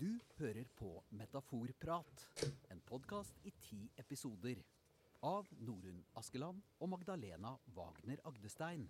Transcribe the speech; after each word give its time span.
Du 0.00 0.08
hører 0.38 0.64
på 0.78 0.88
Metaforprat, 1.12 2.22
en 2.72 2.78
podkast 2.88 3.42
i 3.44 3.50
ti 3.60 3.80
episoder. 4.00 4.62
Av 5.28 5.50
Norunn 5.60 5.98
Askeland 6.16 6.62
og 6.80 6.88
Magdalena 6.88 7.50
Wagner 7.76 8.22
Agdestein. 8.30 8.86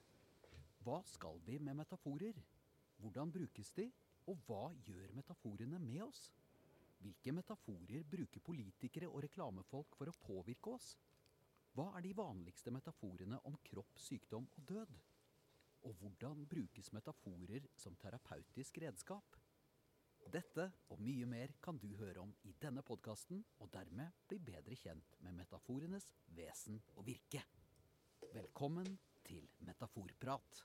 Hva 0.84 1.00
skal 1.10 1.42
vi 1.48 1.56
med 1.58 1.80
metaforer? 1.80 2.38
Hvordan 3.02 3.34
brukes 3.34 3.74
de? 3.80 3.88
Og 4.30 4.38
hva 4.46 4.68
gjør 4.86 5.16
metaforene 5.18 5.82
med 5.82 6.04
oss? 6.06 6.22
Hvilke 7.02 7.34
metaforer 7.40 8.06
bruker 8.14 8.46
politikere 8.46 9.10
og 9.10 9.24
reklamefolk 9.26 9.98
for 9.98 10.14
å 10.14 10.18
påvirke 10.28 10.78
oss? 10.78 10.92
Hva 11.74 11.90
er 11.98 12.06
de 12.06 12.14
vanligste 12.22 12.70
metaforene 12.70 13.42
om 13.50 13.58
kropp, 13.66 13.98
sykdom 13.98 14.46
og 14.46 14.72
død? 14.76 14.94
Og 15.90 16.02
hvordan 16.04 16.46
brukes 16.46 16.94
metaforer 16.94 17.66
som 17.74 17.98
terapeutisk 17.98 18.84
redskap? 18.86 19.39
Dette 20.28 20.66
og 20.92 21.00
mye 21.02 21.26
mer 21.26 21.54
kan 21.62 21.78
du 21.80 21.88
høre 21.98 22.20
om 22.22 22.34
i 22.46 22.52
denne 22.62 22.82
podkasten, 22.86 23.40
og 23.58 23.70
dermed 23.72 24.12
bli 24.28 24.38
bedre 24.50 24.76
kjent 24.78 25.16
med 25.24 25.38
metaforenes 25.40 26.12
vesen 26.36 26.82
og 26.96 27.06
virke. 27.06 27.42
Velkommen 28.34 28.98
til 29.26 29.48
Metaforprat. 29.64 30.64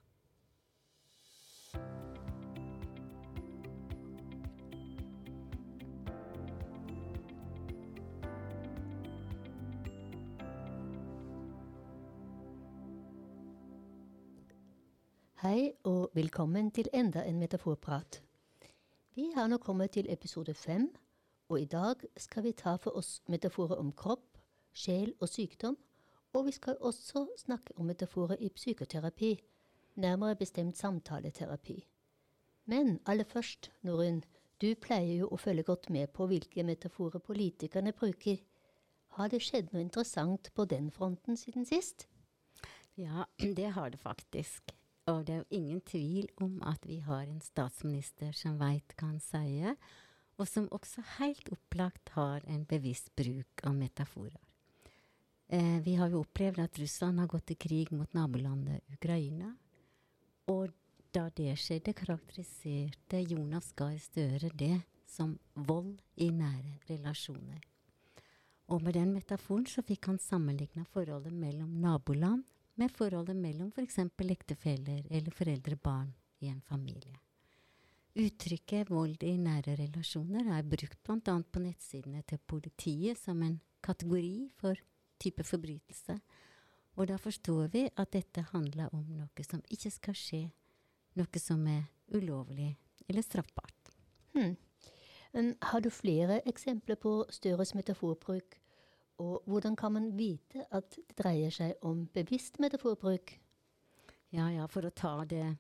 Hei 15.45 15.71
og 15.85 16.09
velkommen 16.17 16.71
til 16.73 16.90
enda 16.93 17.21
en 17.25 17.37
metaforprat. 17.37 18.24
Vi 19.16 19.30
har 19.32 19.48
nå 19.48 19.55
kommet 19.63 19.94
til 19.96 20.10
episode 20.12 20.54
fem, 20.54 20.90
og 21.48 21.62
i 21.62 21.66
dag 21.71 22.02
skal 22.20 22.44
vi 22.44 22.52
ta 22.52 22.74
for 22.76 22.98
oss 22.99 23.21
metaforer 23.32 23.80
om 23.80 23.94
kropp, 23.96 24.35
sjel 24.76 25.13
og 25.24 25.30
sykdom, 25.32 25.77
og 26.34 26.49
vi 26.49 26.52
skal 26.52 26.76
også 26.82 27.24
snakke 27.40 27.77
om 27.80 27.88
metaforer 27.88 28.36
i 28.43 28.49
psykoterapi, 28.49 29.30
nærmere 29.96 30.36
bestemt 30.36 30.77
samtaleterapi. 30.77 31.77
Men 32.66 32.99
aller 33.05 33.24
først, 33.24 33.71
Norun, 33.88 34.20
du 34.62 34.74
pleier 34.76 35.21
jo 35.21 35.32
å 35.32 35.40
følge 35.40 35.63
godt 35.63 35.90
med 35.90 36.12
på 36.12 36.27
hvilke 36.27 36.68
metaforer 36.68 37.24
politikerne 37.24 37.96
bruker. 37.96 38.43
Har 39.16 39.32
det 39.32 39.46
skjedd 39.48 39.71
noe 39.71 39.86
interessant 39.86 40.52
på 40.52 40.68
den 40.68 40.91
fronten 40.91 41.40
siden 41.40 41.63
sist? 41.63 42.10
Ja, 42.99 43.32
det 43.60 43.77
har 43.80 43.96
det 43.96 44.04
faktisk. 44.04 44.74
Og 45.11 45.25
det 45.25 45.34
er 45.34 45.41
jo 45.43 45.59
ingen 45.59 45.81
tvil 45.85 46.27
om 46.41 46.57
at 46.65 46.85
vi 46.87 46.98
har 47.05 47.27
en 47.27 47.41
statsminister 47.43 48.34
som 48.34 48.57
veit 48.57 48.95
hva 48.98 49.12
han 49.12 49.21
sier, 49.21 49.75
og 50.35 50.49
som 50.49 50.65
også 50.73 51.03
helt 51.20 51.51
opplagt 51.53 52.12
har 52.17 52.41
en 52.49 52.65
bevisst 52.67 53.12
bruk 53.15 53.62
av 53.63 53.75
metaforer. 53.77 54.41
Eh, 55.47 55.77
vi 55.85 55.93
har 55.95 56.09
jo 56.09 56.23
opplevd 56.25 56.59
at 56.63 56.79
Russland 56.81 57.21
har 57.21 57.29
gått 57.29 57.45
til 57.51 57.59
krig 57.67 57.91
mot 57.93 58.12
nabolandet 58.17 58.81
Ukraina. 58.97 59.53
Og 60.49 60.73
da 61.13 61.29
det 61.37 61.53
skjedde, 61.62 61.93
karakteriserte 61.95 63.21
Jonas 63.29 63.69
Gahr 63.77 63.95
Støre 64.01 64.50
det 64.57 64.81
som 65.07 65.38
vold 65.53 66.01
i 66.17 66.31
nære 66.34 66.79
relasjoner. 66.90 67.62
Og 68.73 68.81
med 68.81 68.97
den 68.97 69.13
metaforen 69.13 69.67
så 69.69 69.85
fikk 69.85 70.09
han 70.09 70.19
sammenligna 70.19 70.84
forholdet 70.90 71.34
mellom 71.34 71.78
naboland 71.79 72.44
med 72.75 72.91
forholdet 72.91 73.35
mellom 73.35 73.72
f.eks. 73.72 74.00
ektefeller 74.31 75.06
eller 75.09 75.31
foreldre-barn 75.31 76.13
i 76.40 76.50
en 76.51 76.62
familie. 76.62 77.19
Uttrykket 78.16 78.90
vold 78.90 79.23
i 79.28 79.35
nære 79.38 79.75
relasjoner 79.79 80.47
er 80.57 80.68
brukt 80.68 81.02
bl.a. 81.03 81.36
på 81.52 81.63
nettsidene 81.63 82.24
til 82.24 82.40
politiet 82.47 83.19
som 83.19 83.41
en 83.44 83.58
kategori 83.84 84.50
for 84.59 84.80
type 85.19 85.44
forbrytelse, 85.44 86.19
og 86.96 87.09
da 87.12 87.18
forstår 87.19 87.68
vi 87.74 87.84
at 87.91 88.13
dette 88.16 88.46
handler 88.53 88.94
om 88.96 89.03
noe 89.18 89.44
som 89.47 89.63
ikke 89.72 89.92
skal 89.92 90.16
skje, 90.16 90.44
noe 91.19 91.42
som 91.44 91.66
er 91.68 91.84
ulovlig 92.16 92.72
eller 93.09 93.24
straffbart. 93.24 93.92
Hmm. 94.36 94.56
Har 95.36 95.84
du 95.84 95.90
flere 95.92 96.40
eksempler 96.47 96.96
på 96.96 97.25
Støres 97.30 97.74
metaforbruk 97.75 98.56
og 99.22 99.46
hvordan 99.48 99.76
kan 99.80 99.94
man 99.96 100.09
vite 100.18 100.66
at 100.76 100.90
det 100.96 101.16
dreier 101.18 101.53
seg 101.53 101.76
om 101.86 102.06
bevisst 102.14 102.59
metaforbruk? 102.59 103.38
Ja, 104.36 104.50
ja, 104.52 104.66
for 104.68 104.88
å 104.88 104.92
ta 104.92 105.22
det 105.30 105.56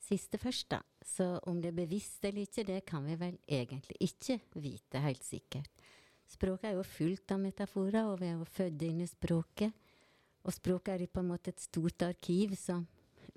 siste 0.00 0.40
først, 0.40 0.70
da. 0.72 0.80
Så 1.04 1.36
om 1.48 1.60
det 1.60 1.72
er 1.72 1.80
bevisst 1.82 2.24
eller 2.24 2.46
ikke, 2.46 2.64
det 2.68 2.84
kan 2.88 3.04
vi 3.04 3.16
vel 3.20 3.36
egentlig 3.44 3.98
ikke 4.08 4.38
vite 4.62 5.02
helt 5.04 5.24
sikkert. 5.24 5.70
Språket 6.28 6.70
er 6.70 6.76
jo 6.76 6.84
fullt 6.84 7.32
av 7.32 7.40
metaforer, 7.40 8.08
og 8.08 8.20
vi 8.20 8.28
er 8.28 8.36
jo 8.36 8.48
født 8.48 8.84
inn 8.84 9.02
i 9.04 9.08
språket. 9.08 9.72
Og 10.44 10.54
språket 10.54 10.94
er 10.94 11.04
jo 11.04 11.12
på 11.12 11.24
en 11.24 11.30
måte 11.32 11.52
et 11.52 11.60
stort 11.60 12.04
arkiv 12.04 12.54
som 12.56 12.86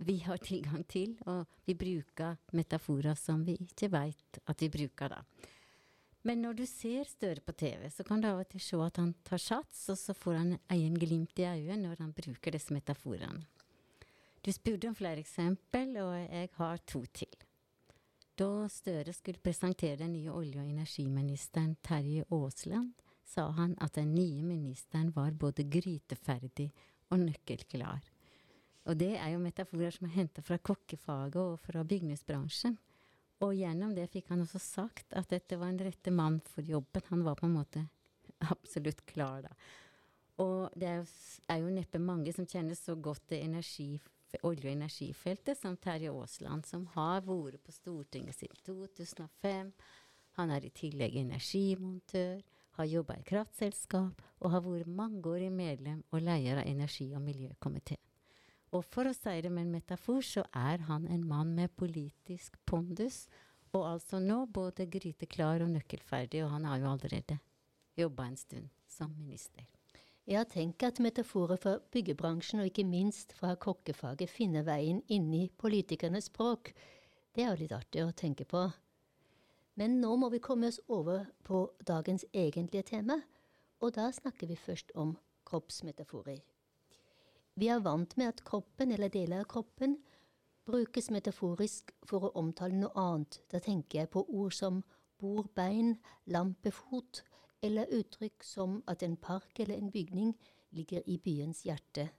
vi 0.02 0.18
har 0.26 0.40
tilgang 0.44 0.84
til, 0.90 1.16
og 1.30 1.46
vi 1.68 1.76
bruker 1.78 2.38
metaforer 2.58 3.18
som 3.20 3.44
vi 3.46 3.58
ikke 3.60 3.92
veit 3.92 4.40
at 4.48 4.64
vi 4.64 4.72
bruker, 4.72 5.16
da. 5.16 5.22
Men 6.22 6.44
når 6.44 6.60
du 6.60 6.66
ser 6.70 7.08
Støre 7.10 7.42
på 7.42 7.54
TV, 7.58 7.88
så 7.90 8.06
kan 8.06 8.22
du 8.22 8.28
av 8.30 8.44
og 8.44 8.50
til 8.52 8.62
se 8.62 8.78
at 8.86 9.00
han 9.02 9.14
tar 9.26 9.42
sats, 9.42 9.88
og 9.90 9.98
så 9.98 10.14
får 10.14 10.38
han 10.38 10.52
egen 10.76 10.98
glimt 11.02 11.40
i 11.42 11.48
øyet 11.50 11.82
når 11.82 12.04
han 12.04 12.14
bruker 12.14 12.54
disse 12.54 12.74
metaforene. 12.74 13.48
Du 14.42 14.50
spurte 14.54 14.90
om 14.90 14.98
flere 14.98 15.22
eksempel, 15.22 15.98
og 16.02 16.14
jeg 16.18 16.50
har 16.58 16.84
to 16.90 17.04
til. 17.14 17.34
Da 18.38 18.68
Støre 18.70 19.14
skulle 19.14 19.42
presentere 19.42 20.00
den 20.00 20.14
nye 20.14 20.34
olje- 20.34 20.62
og 20.62 20.70
energiministeren 20.70 21.76
Terje 21.84 22.26
Aasland, 22.32 22.94
sa 23.26 23.50
han 23.58 23.76
at 23.82 23.96
den 23.96 24.16
nye 24.16 24.42
ministeren 24.42 25.12
var 25.16 25.32
både 25.32 25.66
gryteferdig 25.70 26.72
og 27.10 27.20
nøkkelklar. 27.20 28.02
Og 28.86 28.98
det 28.98 29.14
er 29.18 29.34
jo 29.34 29.44
metaforer 29.44 29.94
som 29.94 30.08
er 30.08 30.16
henta 30.16 30.42
fra 30.42 30.58
kokkefaget 30.58 31.38
og 31.38 31.60
fra 31.62 31.84
bygningsbransjen. 31.84 32.80
Og 33.42 33.56
gjennom 33.58 33.94
det 33.98 34.08
fikk 34.14 34.30
han 34.30 34.44
også 34.44 34.62
sagt 34.62 35.16
at 35.18 35.32
dette 35.34 35.58
var 35.58 35.72
en 35.72 35.82
rette 35.82 36.14
mann 36.14 36.40
for 36.54 36.66
jobben. 36.66 37.08
Han 37.10 37.24
var 37.26 37.40
på 37.40 37.48
en 37.50 37.58
måte 37.58 37.86
absolutt 38.54 39.06
klar, 39.10 39.48
da. 39.48 39.56
Og 40.42 40.74
det 40.78 40.88
er 40.88 41.02
jo, 41.02 41.08
er 41.50 41.62
jo 41.62 41.74
neppe 41.74 42.02
mange 42.02 42.34
som 42.34 42.48
kjenner 42.50 42.78
så 42.78 42.96
godt 42.96 43.28
det 43.30 43.42
energi, 43.46 44.00
olje- 44.48 44.70
og 44.70 44.78
energifeltet 44.78 45.60
som 45.60 45.76
Terje 45.78 46.14
Aasland, 46.14 46.66
som 46.66 46.86
har 46.94 47.26
vært 47.26 47.62
på 47.66 47.74
Stortinget 47.76 48.38
siden 48.38 48.62
2005. 48.66 49.74
Han 50.40 50.54
er 50.56 50.66
i 50.66 50.72
tillegg 50.74 51.18
energimontør, 51.20 52.40
har 52.80 52.88
jobba 52.88 53.18
i 53.20 53.28
kraftselskap 53.28 54.22
og 54.40 54.54
har 54.54 54.64
vært 54.66 54.88
mangeårig 54.88 55.52
medlem 55.52 56.06
og 56.12 56.24
leder 56.24 56.62
av 56.62 56.70
energi- 56.70 57.12
og 57.14 57.26
miljøkomiteen. 57.26 58.11
Og 58.72 58.86
for 58.88 59.10
å 59.10 59.16
si 59.16 59.34
det 59.44 59.52
med 59.52 59.66
en 59.66 59.74
metafor, 59.76 60.22
så 60.24 60.46
er 60.56 60.86
han 60.88 61.08
en 61.12 61.26
mann 61.28 61.52
med 61.58 61.74
politisk 61.76 62.56
pondus, 62.66 63.26
og 63.76 63.88
altså 63.88 64.20
nå 64.20 64.46
både 64.52 64.88
gryteklar 64.92 65.64
og 65.64 65.74
nøkkelferdig, 65.74 66.44
og 66.46 66.54
han 66.56 66.68
har 66.68 66.80
jo 66.80 66.92
allerede 66.92 67.40
jobba 68.00 68.28
en 68.28 68.40
stund 68.40 68.70
som 68.88 69.12
minister. 69.18 69.68
Jeg 70.28 70.48
tenk 70.54 70.84
at 70.88 71.02
metaforer 71.04 71.60
fra 71.60 71.74
byggebransjen, 71.92 72.62
og 72.62 72.70
ikke 72.70 72.88
minst 72.88 73.34
fra 73.36 73.56
kokkefaget, 73.60 74.30
finner 74.30 74.64
veien 74.68 75.02
inn 75.12 75.32
i 75.34 75.50
politikernes 75.60 76.30
språk. 76.30 76.72
Det 77.36 77.44
er 77.44 77.52
jo 77.52 77.62
litt 77.64 77.76
artig 77.76 78.06
å 78.06 78.16
tenke 78.16 78.46
på. 78.48 78.68
Men 79.80 80.00
nå 80.04 80.14
må 80.20 80.30
vi 80.32 80.44
komme 80.44 80.70
oss 80.72 80.80
over 80.88 81.26
på 81.48 81.66
dagens 81.88 82.24
egentlige 82.32 82.88
tema, 82.94 83.20
og 83.82 83.96
da 83.98 84.12
snakker 84.14 84.52
vi 84.52 84.60
først 84.60 84.94
om 84.96 85.16
kroppsmetaforer. 85.50 86.40
Vi 87.56 87.68
er 87.68 87.84
vant 87.84 88.16
med 88.18 88.28
at 88.28 88.44
kroppen, 88.48 88.92
eller 88.92 89.12
deler 89.12 89.44
av 89.44 89.50
kroppen, 89.52 89.98
brukes 90.66 91.10
metaforisk 91.12 91.92
for 92.08 92.28
å 92.28 92.34
omtale 92.40 92.78
noe 92.80 92.94
annet. 92.96 93.42
Da 93.52 93.60
tenker 93.60 94.02
jeg 94.02 94.12
på 94.14 94.24
ord 94.30 94.56
som 94.56 94.84
bordbein, 95.22 95.98
lampefot, 96.26 97.24
eller 97.62 97.92
uttrykk 97.94 98.44
som 98.46 98.80
at 98.90 99.04
en 99.04 99.18
park 99.18 99.60
eller 99.60 99.78
en 99.78 99.92
bygning 99.92 100.34
ligger 100.72 101.04
i 101.06 101.18
byens 101.18 101.66
hjerte. 101.68 102.10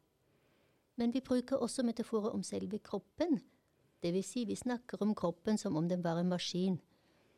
Men 0.96 1.14
vi 1.14 1.24
bruker 1.24 1.56
også 1.56 1.82
metaforer 1.82 2.34
om 2.34 2.42
selve 2.46 2.78
kroppen. 2.78 3.40
Vil 4.02 4.22
si, 4.26 4.44
vi 4.44 4.56
snakker 4.58 5.02
om 5.02 5.14
kroppen 5.14 5.58
som 5.58 5.76
om 5.76 5.88
den 5.88 6.02
var 6.04 6.18
en 6.20 6.28
maskin. 6.28 6.78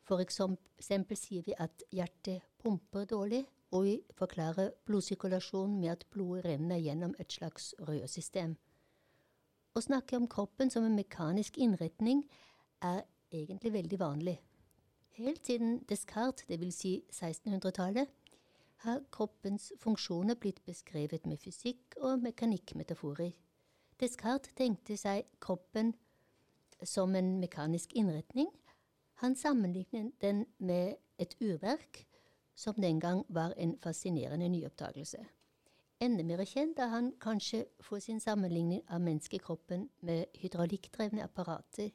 For 0.05 0.21
eksempel 0.21 1.17
sier 1.17 1.45
vi 1.45 1.55
at 1.57 1.85
hjertet 1.93 2.43
pumper 2.61 3.05
dårlig, 3.09 3.45
og 3.75 4.15
forklarer 4.17 4.71
blodsirkulasjon 4.87 5.79
med 5.79 5.89
at 5.89 6.05
blodet 6.11 6.45
renner 6.45 6.79
gjennom 6.79 7.15
et 7.19 7.33
slags 7.33 7.73
rødsystem. 7.79 8.55
Å 9.75 9.83
snakke 9.83 10.15
om 10.15 10.27
kroppen 10.31 10.71
som 10.71 10.85
en 10.87 10.95
mekanisk 10.95 11.57
innretning 11.59 12.23
er 12.81 13.03
egentlig 13.31 13.73
veldig 13.73 13.99
vanlig. 13.99 14.37
Helt 15.17 15.47
siden 15.47 15.81
Descartes, 15.89 16.47
dvs. 16.47 16.75
Si 16.75 16.93
1600-tallet, 17.11 18.07
har 18.85 19.01
kroppens 19.11 19.71
funksjoner 19.79 20.35
blitt 20.39 20.61
beskrevet 20.65 21.25
med 21.25 21.39
fysikk- 21.39 21.97
og 22.03 22.23
mekanikkmetaforer. 22.23 23.31
Descartes 23.99 24.53
tenkte 24.55 24.97
seg 24.99 25.23
kroppen 25.41 25.93
som 26.83 27.15
en 27.15 27.37
mekanisk 27.39 27.95
innretning. 27.95 28.51
Han 29.23 29.35
sammenlignet 29.35 30.13
den 30.21 30.45
med 30.59 30.95
et 31.19 31.35
urverk 31.41 32.03
som 32.55 32.75
den 32.81 32.99
gang 32.99 33.25
var 33.29 33.53
en 33.57 33.77
fascinerende 33.83 34.49
nyoppdagelse. 34.49 35.25
Enda 36.01 36.23
mer 36.27 36.43
kjent 36.43 36.79
er 36.79 36.91
han 36.91 37.13
kanskje 37.23 37.63
for 37.83 38.03
sin 38.03 38.19
sammenligning 38.19 38.81
av 38.91 38.99
menneskekroppen 39.01 39.87
med 40.03 40.25
hydraulikkdrevne 40.41 41.23
apparater, 41.23 41.91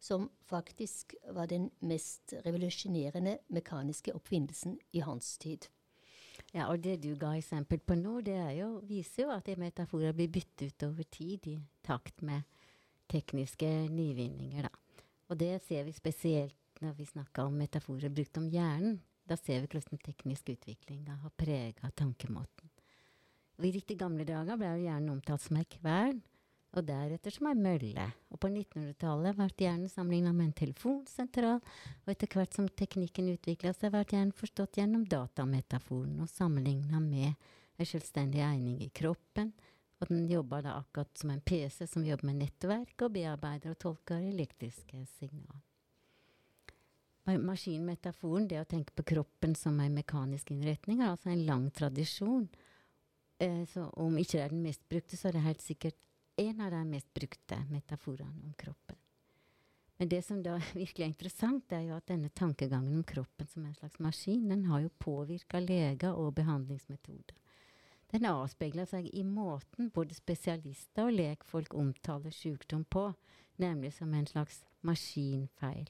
som 0.00 0.30
faktisk 0.46 1.14
var 1.34 1.50
den 1.50 1.70
mest 1.80 2.34
revolusjonerende 2.46 3.38
mekaniske 3.48 4.14
oppfinnelsen 4.14 4.78
i 4.92 5.02
hans 5.04 5.36
tid. 5.38 5.66
Ja, 6.54 6.70
og 6.70 6.80
det 6.82 7.02
du 7.02 7.12
ga 7.18 7.34
eksempel 7.36 7.82
på 7.84 7.94
nå, 7.98 8.20
det 8.26 8.38
jo, 8.56 8.80
viser 8.86 9.26
jo 9.26 9.34
at 9.34 9.50
metaforer 9.58 10.14
blir 10.16 10.30
byttet 10.32 10.70
ut 10.70 10.86
over 10.88 11.06
tid 11.10 11.46
i 11.46 11.58
takt 11.86 12.22
med 12.22 12.46
tekniske 13.10 13.68
nyvinninger, 13.90 14.66
da. 14.66 15.04
Og 15.30 15.38
det 15.38 15.60
ser 15.66 15.84
vi 15.86 15.92
spesielt 15.94 16.56
når 16.80 16.96
vi 16.98 17.06
snakker 17.06 17.46
om 17.46 17.58
metaforer 17.60 18.10
brukt 18.10 18.38
om 18.40 18.48
hjernen. 18.50 18.98
Da 19.30 19.36
ser 19.38 19.62
vi 19.62 19.68
hvordan 19.70 19.94
den 19.94 20.02
tekniske 20.02 20.56
utviklinga 20.56 21.14
har 21.22 21.30
prega 21.38 21.92
tankemåten. 21.94 22.70
Og 23.60 23.66
I 23.68 23.70
riktig 23.76 24.00
gamle 24.00 24.24
dager 24.26 24.58
ble 24.58 24.72
jo 24.72 24.86
hjernen 24.88 25.12
omtalt 25.12 25.44
som 25.44 25.58
ei 25.60 25.66
kvern, 25.70 26.18
og 26.74 26.86
deretter 26.86 27.34
som 27.34 27.46
ei 27.50 27.54
mølle. 27.58 28.06
Og 28.30 28.40
på 28.42 28.50
1900-tallet 28.50 29.38
ble 29.38 29.48
hjernen 29.54 29.92
sammenligna 29.92 30.34
med 30.34 30.48
en 30.48 30.58
telefonsentral, 30.62 31.62
og 32.02 32.10
etter 32.10 32.30
hvert 32.34 32.58
som 32.58 32.66
teknikken 32.82 33.30
utvikla 33.36 33.74
seg, 33.76 33.94
ble 33.94 34.02
hjernen 34.02 34.34
forstått 34.34 34.80
gjennom 34.80 35.06
datametaforen 35.10 36.18
og 36.24 36.30
sammenligna 36.32 37.02
med 37.04 37.30
ei 37.80 37.86
selvstendig 37.86 38.42
eining 38.42 38.82
i 38.82 38.90
kroppen, 38.90 39.54
og 40.00 40.10
den 40.10 40.26
jobba 40.30 40.62
da 40.64 40.78
akkurat 40.80 41.12
som 41.20 41.30
en 41.30 41.44
PC 41.44 41.84
som 41.86 42.06
jobber 42.06 42.32
med 42.32 42.42
nettverk 42.42 43.04
og 43.04 43.14
bearbeider 43.14 43.76
og 43.76 43.82
tolker 43.84 44.24
elektriske 44.32 45.04
signal. 45.18 45.60
Maskinmetaforen, 47.28 48.48
det 48.48 48.60
å 48.62 48.68
tenke 48.68 48.94
på 48.96 49.04
kroppen 49.12 49.54
som 49.54 49.78
en 49.80 49.94
mekanisk 49.94 50.50
innretning, 50.50 51.02
har 51.02 51.14
altså 51.14 51.30
en 51.30 51.44
lang 51.46 51.68
tradisjon. 51.70 52.48
Eh, 53.38 53.64
så 53.68 53.86
om 54.00 54.16
ikke 54.18 54.38
det 54.38 54.44
er 54.44 54.54
den 54.54 54.64
mest 54.64 54.82
brukte, 54.88 55.16
så 55.16 55.28
er 55.28 55.36
det 55.36 55.44
helt 55.44 55.62
sikkert 55.64 56.08
en 56.40 56.60
av 56.64 56.72
de 56.72 56.80
mest 56.88 57.12
brukte 57.14 57.60
metaforene 57.70 58.44
om 58.44 58.56
kroppen. 58.58 58.96
Men 60.00 60.08
det 60.08 60.22
som 60.24 60.42
da 60.42 60.56
virkelig 60.72 61.04
er 61.04 61.12
interessant, 61.12 61.72
er 61.76 61.84
jo 61.90 61.98
at 61.98 62.08
denne 62.08 62.32
tankegangen 62.32 62.96
om 62.96 63.04
kroppen 63.04 63.46
som 63.46 63.66
en 63.68 63.76
slags 63.76 64.00
maskin, 64.00 64.48
den 64.48 64.64
har 64.70 64.80
jo 64.86 64.92
påvirka 64.98 65.60
leger 65.60 66.16
og 66.16 66.34
behandlingsmetoder. 66.40 67.36
Den 68.10 68.26
avspeiler 68.26 68.88
seg 68.90 69.06
i 69.14 69.22
måten 69.22 69.92
både 69.94 70.16
spesialister 70.16 71.06
og 71.06 71.14
lekfolk 71.14 71.76
omtaler 71.78 72.32
sykdom 72.34 72.82
på, 72.90 73.10
nemlig 73.60 73.92
som 73.94 74.14
en 74.16 74.26
slags 74.26 74.64
maskinfeil. 74.82 75.86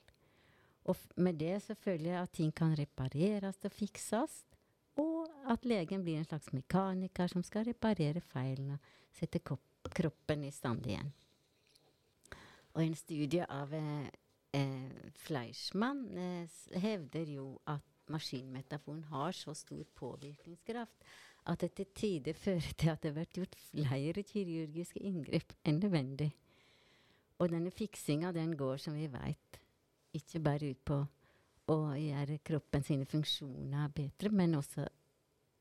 Og 0.88 0.97
med 1.17 1.38
det 1.41 1.59
så 1.62 1.77
jeg 1.85 2.23
at 2.23 2.32
ting 2.32 2.53
kan 2.55 2.73
repareres 2.79 3.61
og 3.65 3.73
fikses, 3.73 4.44
og 4.97 5.29
at 5.49 5.65
legen 5.65 6.03
blir 6.05 6.19
en 6.19 6.25
slags 6.25 6.53
mekaniker 6.53 7.29
som 7.31 7.43
skal 7.43 7.65
reparere 7.69 8.21
feilene 8.21 8.79
sette 9.12 9.41
kroppen 9.41 10.44
i 10.44 10.50
stand 10.50 10.87
igjen. 10.87 11.12
Og 12.75 12.82
en 12.85 12.94
studie 12.94 13.47
av 13.50 13.73
eh, 13.75 14.11
eh, 14.56 15.09
Fleischmann 15.25 16.05
eh, 16.19 16.61
hevder 16.82 17.32
jo 17.35 17.47
at 17.67 17.87
maskinmetaforen 18.11 19.05
har 19.11 19.35
så 19.37 19.55
stor 19.55 19.85
påvirkningskraft 19.99 21.11
at 21.50 21.62
det 21.62 21.73
til 21.79 21.88
tider 21.97 22.37
fører 22.37 22.75
til 22.79 22.93
at 22.93 23.03
det 23.03 23.15
blir 23.17 23.32
gjort 23.35 23.56
flere 23.71 24.25
kirurgiske 24.27 25.03
inngrep 25.03 25.55
enn 25.65 25.81
nødvendig. 25.82 26.31
Og 27.41 27.49
denne 27.49 27.73
fiksinga 27.73 28.32
den 28.37 28.53
går, 28.59 28.77
som 28.77 28.94
vi 28.99 29.09
veit, 29.09 29.59
ikke 30.16 30.42
bare 30.44 30.70
ut 30.72 30.80
på 30.84 31.00
å 31.70 31.78
gjøre 31.94 32.40
kroppen 32.46 32.82
sine 32.86 33.06
funksjoner 33.06 33.92
bedre, 33.94 34.32
men 34.34 34.56
også 34.58 34.86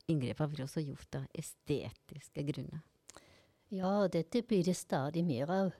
inngrepene 0.09 0.53
blir 0.53 0.65
også 0.65 0.83
gjort 0.83 1.19
av 1.19 1.27
estetiske 1.37 2.45
grunner. 2.47 2.81
Ja, 3.69 4.07
dette 4.09 4.41
blir 4.41 4.65
det 4.65 4.77
stadig 4.77 5.21
mer 5.25 5.51
av. 5.53 5.71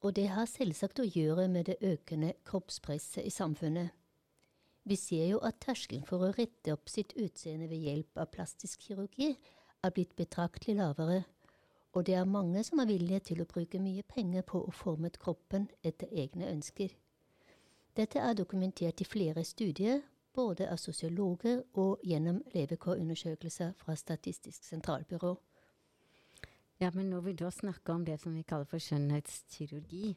Og 0.00 0.14
det 0.16 0.28
har 0.32 0.48
selvsagt 0.48 1.00
å 1.02 1.08
gjøre 1.08 1.48
med 1.52 1.68
det 1.68 1.76
økende 1.84 2.32
kroppspresset 2.46 3.26
i 3.26 3.32
samfunnet. 3.32 3.92
Vi 4.86 4.96
ser 4.96 5.26
jo 5.32 5.40
at 5.44 5.58
terskelen 5.60 6.06
for 6.06 6.22
å 6.22 6.32
rette 6.36 6.72
opp 6.72 6.88
sitt 6.88 7.12
utseende 7.18 7.66
ved 7.68 7.88
hjelp 7.88 8.20
av 8.22 8.30
plastisk 8.32 8.86
kirurgi 8.86 9.32
er 9.82 9.92
blitt 9.92 10.14
betraktelig 10.16 10.76
lavere, 10.78 11.24
og 11.96 12.04
det 12.06 12.14
er 12.14 12.28
mange 12.28 12.62
som 12.64 12.80
er 12.80 12.88
villige 12.90 13.24
til 13.32 13.42
å 13.42 13.48
bruke 13.50 13.80
mye 13.82 14.04
penger 14.06 14.44
på 14.46 14.60
å 14.62 14.72
forme 14.74 15.10
kroppen 15.16 15.66
etter 15.82 16.12
egne 16.12 16.48
ønsker. 16.52 16.92
Dette 17.96 18.20
er 18.20 18.34
dokumentert 18.36 19.00
i 19.00 19.08
flere 19.08 19.44
studier, 19.44 20.02
både 20.36 20.66
av 20.68 20.76
sosiologer 20.76 21.62
og 21.80 22.02
gjennom 22.04 22.42
levekårundersøkelser 22.52 23.72
fra 23.80 23.94
Statistisk 23.96 24.66
sentralbyrå. 24.68 25.30
Ja, 26.80 26.90
men 26.92 27.08
når 27.08 27.22
vi 27.24 27.32
da 27.40 27.48
snakker 27.50 27.94
om 27.94 28.04
det 28.04 28.18
som 28.20 28.34
vi 28.36 28.42
kaller 28.44 28.68
for 28.68 28.82
skjønnhetskirurgi, 28.84 30.10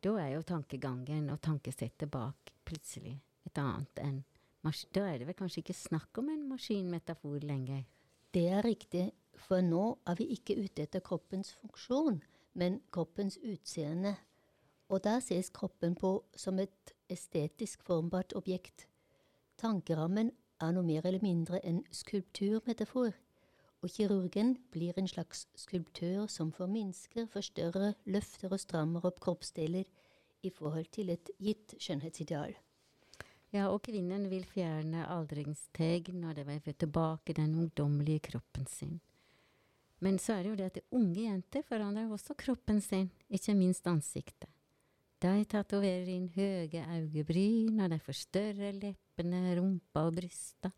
da 0.00 0.14
er 0.22 0.30
jo 0.36 0.46
tankegangen 0.48 1.28
og 1.34 1.42
tankesettet 1.44 2.08
bak 2.10 2.54
plutselig 2.64 3.18
et 3.44 3.60
annet 3.60 4.00
enn 4.00 4.22
Da 4.64 5.04
er 5.06 5.18
det 5.18 5.26
vel 5.28 5.36
kanskje 5.38 5.60
ikke 5.60 5.76
snakk 5.76 6.18
om 6.18 6.30
en 6.32 6.48
maskinmetafor 6.48 7.44
lenger? 7.44 7.84
Det 8.32 8.48
er 8.48 8.64
riktig, 8.64 9.12
for 9.36 9.60
nå 9.60 9.98
er 10.08 10.16
vi 10.18 10.30
ikke 10.34 10.56
ute 10.56 10.82
etter 10.82 11.04
kroppens 11.04 11.52
funksjon, 11.60 12.22
men 12.54 12.80
kroppens 12.90 13.36
utseende. 13.44 14.16
Og 14.88 15.02
der 15.04 15.20
ses 15.20 15.50
kroppen 15.50 15.94
på 15.98 16.24
som 16.36 16.58
et 16.62 16.92
estetisk 17.10 17.82
formbart 17.82 18.34
objekt. 18.38 18.86
Tankerammen 19.58 20.30
er 20.60 20.72
noe 20.72 20.86
mer 20.86 21.06
eller 21.06 21.22
mindre 21.22 21.60
en 21.66 21.82
skulpturmetafor, 21.92 23.14
og 23.82 23.92
kirurgen 23.92 24.56
blir 24.72 24.96
en 24.98 25.08
slags 25.08 25.46
skulptør 25.58 26.26
som 26.32 26.52
forminsker, 26.52 27.26
forstørrer, 27.30 27.96
løfter 28.04 28.52
og 28.52 28.62
strammer 28.62 29.04
opp 29.06 29.20
kroppsdeler 29.20 29.84
i 30.42 30.50
forhold 30.50 30.88
til 30.94 31.10
et 31.14 31.30
gitt 31.42 31.76
skjønnhetsideal. 31.80 32.56
Ja, 33.54 33.68
og 33.70 33.82
kvinnen 33.86 34.26
vil 34.30 34.44
fjerne 34.48 35.06
aldringstegn, 35.08 36.24
og 36.26 36.34
det 36.36 36.46
vil 36.48 36.74
tilbake 36.74 37.36
den 37.36 37.54
ungdommelige 37.54 38.24
kroppen 38.30 38.66
sin. 38.66 38.98
Men 40.00 40.18
så 40.18 40.36
er 40.36 40.42
det 40.42 40.50
jo 40.50 40.58
det 40.58 40.66
at 40.72 40.82
unge 40.92 41.22
jenter 41.22 41.64
forandrer 41.64 42.10
også 42.12 42.36
kroppen 42.36 42.82
sin, 42.84 43.08
ikke 43.30 43.54
minst 43.56 43.86
ansiktet. 43.86 44.50
De 45.22 45.32
tatoverer 45.48 46.10
inn 46.12 46.28
høye 46.34 46.82
øyebryn, 46.98 47.80
og 47.80 47.88
de 47.92 47.98
forstørrer 48.04 48.76
leppene, 48.76 49.40
rumpa 49.56 50.02
og 50.10 50.18
brysta. 50.18 50.70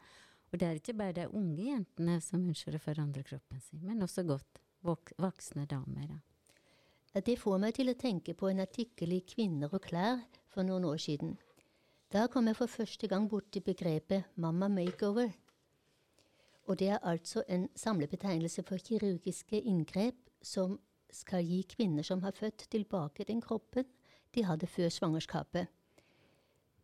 Og 0.52 0.60
det 0.60 0.68
er 0.68 0.78
ikke 0.78 0.94
bare 0.94 1.16
de 1.16 1.26
unge 1.34 1.66
jentene 1.66 2.20
som 2.22 2.46
ønsker 2.46 2.76
å 2.78 2.82
forandre 2.82 3.24
kroppen 3.26 3.60
sin, 3.60 3.82
men 3.82 4.06
også 4.06 4.22
godt 4.28 4.62
vok 4.86 5.10
voksne 5.18 5.66
damer. 5.66 6.06
Da. 6.14 7.20
Det 7.26 7.34
får 7.40 7.58
meg 7.58 7.74
til 7.74 7.90
å 7.90 7.98
tenke 7.98 8.36
på 8.38 8.48
en 8.52 8.62
artikkel 8.62 9.16
i 9.16 9.24
Kvinner 9.26 9.74
og 9.74 9.82
klær 9.88 10.22
for 10.54 10.62
noen 10.62 10.86
år 10.86 11.02
siden. 11.02 11.34
Da 12.08 12.28
kom 12.30 12.46
jeg 12.46 12.56
for 12.56 12.70
første 12.70 13.10
gang 13.10 13.26
borti 13.28 13.60
begrepet 13.60 14.38
mamma 14.40 14.70
makeover. 14.72 15.34
Og 16.68 16.78
det 16.78 16.92
er 16.94 17.02
altså 17.02 17.42
en 17.48 17.66
samlebetegnelse 17.76 18.62
for 18.62 18.78
kirurgiske 18.78 19.60
inngrep 19.60 20.30
som 20.44 20.78
skal 21.12 21.44
gi 21.44 21.62
kvinner 21.68 22.04
som 22.04 22.22
har 22.22 22.36
født, 22.36 22.68
tilbake 22.70 23.24
den 23.28 23.40
kroppen 23.40 23.88
de 24.38 24.44
hadde 24.46 24.66
før 24.70 24.88
svangerskapet. 24.94 25.66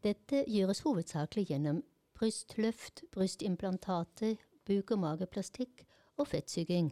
Dette 0.05 0.43
gjøres 0.51 0.83
hovedsakelig 0.85 1.47
gjennom 1.53 1.83
brystløft, 2.19 3.05
brystimplantater, 3.15 4.37
buk- 4.67 4.91
og 4.91 4.99
mageplastikk 4.99 5.85
og 6.17 6.29
fettsygging. 6.29 6.91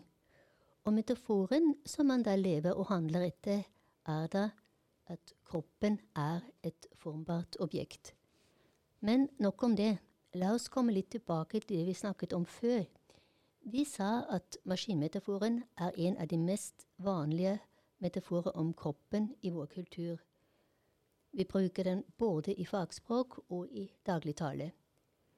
Og 0.85 0.95
metaforen 0.95 1.75
som 1.87 2.07
man 2.07 2.23
da 2.23 2.37
lever 2.37 2.73
og 2.73 2.87
handler 2.91 3.27
etter, 3.27 3.67
er 4.07 4.27
da 4.27 4.49
at 5.11 5.35
kroppen 5.45 6.01
er 6.17 6.41
et 6.63 6.87
formbart 6.95 7.57
objekt. 7.61 8.15
Men 9.01 9.29
nok 9.39 9.63
om 9.63 9.77
det. 9.77 9.99
La 10.35 10.55
oss 10.55 10.71
komme 10.73 10.95
litt 10.95 11.11
tilbake 11.13 11.61
til 11.61 11.77
det 11.77 11.87
vi 11.91 11.95
snakket 11.95 12.33
om 12.33 12.47
før. 12.49 12.87
Vi 13.69 13.85
sa 13.85 14.25
at 14.31 14.57
maskinmetaforen 14.65 15.63
er 15.77 15.93
en 16.07 16.17
av 16.17 16.31
de 16.31 16.39
mest 16.39 16.87
vanlige 16.99 17.59
metaforer 17.99 18.57
om 18.57 18.73
kroppen 18.75 19.35
i 19.43 19.51
vår 19.51 19.67
kultur. 19.67 20.23
Vi 21.33 21.45
bruker 21.45 21.85
den 21.85 22.05
både 22.19 22.55
i 22.55 22.65
fagspråk 22.65 23.39
og 23.49 23.69
i 23.71 23.87
dagligtale. 24.07 24.71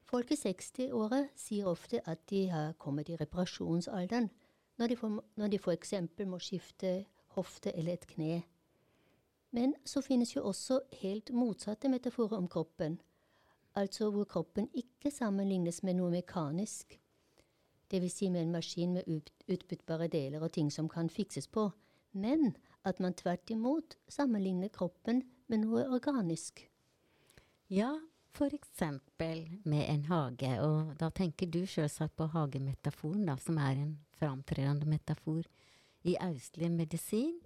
Folk 0.05 0.31
i 0.31 0.37
60-åra 0.37 1.23
sier 1.35 1.69
ofte 1.71 2.01
at 2.05 2.27
de 2.29 2.47
har 2.51 2.75
kommet 2.77 3.09
i 3.09 3.15
reparasjonsalderen 3.15 4.29
når 4.77 4.91
de, 4.91 4.95
for, 4.99 5.23
når 5.35 5.57
f.eks. 5.57 5.93
må 6.27 6.39
skifte 6.39 7.05
hofte 7.37 7.71
eller 7.75 7.93
et 7.93 8.07
kne. 8.07 8.43
Men 9.51 9.75
så 9.85 10.01
finnes 10.03 10.35
jo 10.35 10.43
også 10.43 10.81
helt 11.01 11.31
motsatte 11.31 11.89
metaforer 11.89 12.37
om 12.37 12.47
kroppen 12.47 12.99
altså 13.75 14.09
hvor 14.11 14.23
kroppen 14.23 14.69
ikke 14.73 15.11
sammenlignes 15.11 15.81
med 15.83 15.97
noe 15.99 16.11
mekanisk, 16.13 16.97
dvs. 17.91 18.13
Si 18.13 18.29
med 18.29 18.45
en 18.45 18.53
maskin 18.55 18.93
med 18.95 19.31
utbyttbare 19.51 20.07
deler 20.07 20.43
og 20.43 20.53
ting 20.55 20.71
som 20.73 20.89
kan 20.89 21.09
fikses 21.09 21.47
på, 21.47 21.69
men 22.11 22.55
at 22.85 22.99
man 22.99 23.13
tvert 23.13 23.49
imot 23.51 23.97
sammenligner 24.07 24.71
kroppen 24.73 25.23
med 25.51 25.65
noe 25.65 25.85
organisk. 25.93 26.63
Ja, 27.71 27.93
F.eks. 28.35 28.81
med 29.63 29.85
en 29.87 30.05
hage, 30.09 30.49
og 30.59 30.95
da 30.99 31.07
tenker 31.09 31.47
du 31.47 31.61
selvsagt 31.69 32.17
på 32.19 32.27
hagemetaforen, 32.33 33.23
da, 33.29 33.37
som 33.39 33.59
er 33.63 33.79
en 33.79 33.93
framtredende 34.19 34.87
metafor 34.89 35.45
i 36.03 36.17
austlig 36.19 36.69
medisin, 36.73 37.37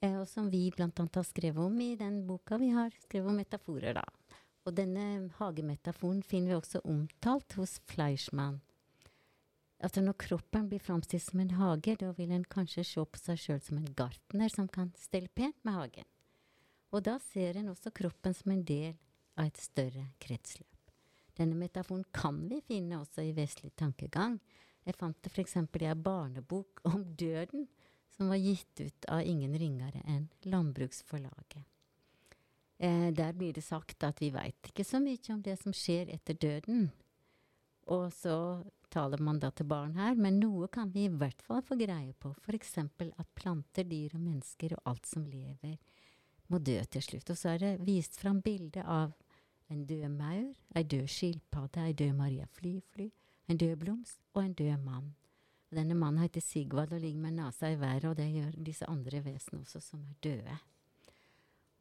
eh, 0.00 0.16
og 0.16 0.24
som 0.30 0.48
vi 0.50 0.70
bl.a. 0.72 0.88
har 0.88 1.28
skrevet 1.28 1.60
om 1.60 1.76
i 1.84 1.92
den 2.00 2.22
boka 2.26 2.56
vi 2.62 2.72
har 2.72 2.94
skrevet 3.04 3.28
om 3.28 3.40
metaforer, 3.42 4.00
da. 4.00 4.06
Og 4.64 4.76
denne 4.78 5.28
hagemetaforen 5.36 6.22
finner 6.22 6.54
vi 6.54 6.60
også 6.60 6.80
omtalt 6.88 7.58
hos 7.58 7.80
Fleischmann. 7.90 8.62
Altså 9.82 10.00
når 10.00 10.14
kroppen 10.22 10.68
blir 10.70 10.80
framstilt 10.80 11.26
som 11.26 11.42
en 11.42 11.56
hage, 11.58 11.96
da 11.98 12.12
vil 12.16 12.32
en 12.32 12.46
kanskje 12.46 12.86
se 12.86 13.02
på 13.04 13.18
seg 13.18 13.40
sjøl 13.42 13.60
som 13.60 13.80
en 13.80 13.94
gartner 13.98 14.52
som 14.54 14.70
kan 14.70 14.94
stelle 14.96 15.28
pent 15.34 15.58
med 15.66 15.74
hagen. 15.74 16.06
Og 16.92 17.04
da 17.06 17.16
ser 17.32 17.56
en 17.56 17.72
også 17.72 17.92
kroppen 17.94 18.34
som 18.36 18.52
en 18.52 18.64
del 18.68 18.92
av 19.38 19.48
et 19.48 19.60
større 19.60 20.10
kretsløp. 20.20 20.68
Denne 21.38 21.56
metaforen 21.56 22.04
kan 22.12 22.42
vi 22.50 22.60
finne 22.66 23.00
også 23.00 23.24
i 23.24 23.32
vestlig 23.36 23.72
tankegang. 23.80 24.36
Jeg 24.84 24.98
fant 24.98 25.16
det 25.24 25.32
f.eks. 25.32 25.56
i 25.56 25.86
ei 25.88 25.94
barnebok 25.96 26.82
om 26.90 27.04
døden, 27.16 27.68
som 28.12 28.28
var 28.28 28.40
gitt 28.42 28.82
ut 28.82 29.06
av 29.08 29.22
ingen 29.24 29.54
ringere 29.56 30.02
enn 30.04 30.26
Landbruksforlaget. 30.44 31.64
Eh, 32.82 33.08
der 33.14 33.32
blir 33.32 33.54
det 33.54 33.64
sagt 33.64 34.04
at 34.04 34.20
vi 34.20 34.32
veit 34.34 34.68
ikke 34.68 34.84
så 34.84 35.00
mye 35.00 35.32
om 35.32 35.40
det 35.40 35.56
som 35.60 35.72
skjer 35.72 36.12
etter 36.12 36.36
døden. 36.36 36.90
Og 37.94 38.10
så 38.12 38.36
taler 38.92 39.22
man 39.22 39.38
da 39.40 39.48
til 39.50 39.68
barn 39.70 39.94
her, 39.96 40.18
men 40.18 40.40
noe 40.42 40.68
kan 40.68 40.90
vi 40.92 41.06
i 41.06 41.12
hvert 41.12 41.40
fall 41.46 41.62
få 41.64 41.78
greie 41.80 42.12
på. 42.20 42.34
F.eks. 42.44 42.76
at 42.82 43.34
planter, 43.38 43.86
dyr 43.88 44.18
og 44.18 44.20
mennesker 44.20 44.76
og 44.76 44.92
alt 44.92 45.08
som 45.08 45.24
lever, 45.24 45.78
må 46.48 46.58
dø 46.58 46.78
til 46.90 47.04
slutt. 47.04 47.30
Og 47.30 47.38
så 47.38 47.54
er 47.54 47.62
det 47.62 47.72
vist 47.86 48.18
fram 48.20 48.40
bilde 48.42 48.82
av 48.82 49.12
en 49.72 49.86
død 49.88 50.08
maur, 50.12 50.52
ei 50.76 50.84
død 50.84 51.08
skilpadde, 51.08 51.86
ei 51.86 51.96
død 51.96 52.12
Maria 52.18 52.46
Flyfly, 52.58 53.08
en 53.48 53.60
død 53.60 53.76
blomst 53.80 54.20
og 54.34 54.44
en 54.44 54.56
død 54.58 54.76
mann. 54.84 55.12
Og 55.70 55.78
denne 55.78 55.96
mannen 55.96 56.20
heter 56.20 56.44
Sigvald 56.44 56.92
og 56.92 57.00
ligger 57.00 57.20
med 57.20 57.38
nesa 57.38 57.70
i 57.72 57.80
været, 57.80 58.04
og 58.04 58.16
det 58.18 58.28
gjør 58.28 58.58
disse 58.66 58.88
andre 58.90 59.24
vesenene 59.24 59.64
også, 59.64 59.80
som 59.80 60.02
er 60.04 60.18
døde. 60.24 60.58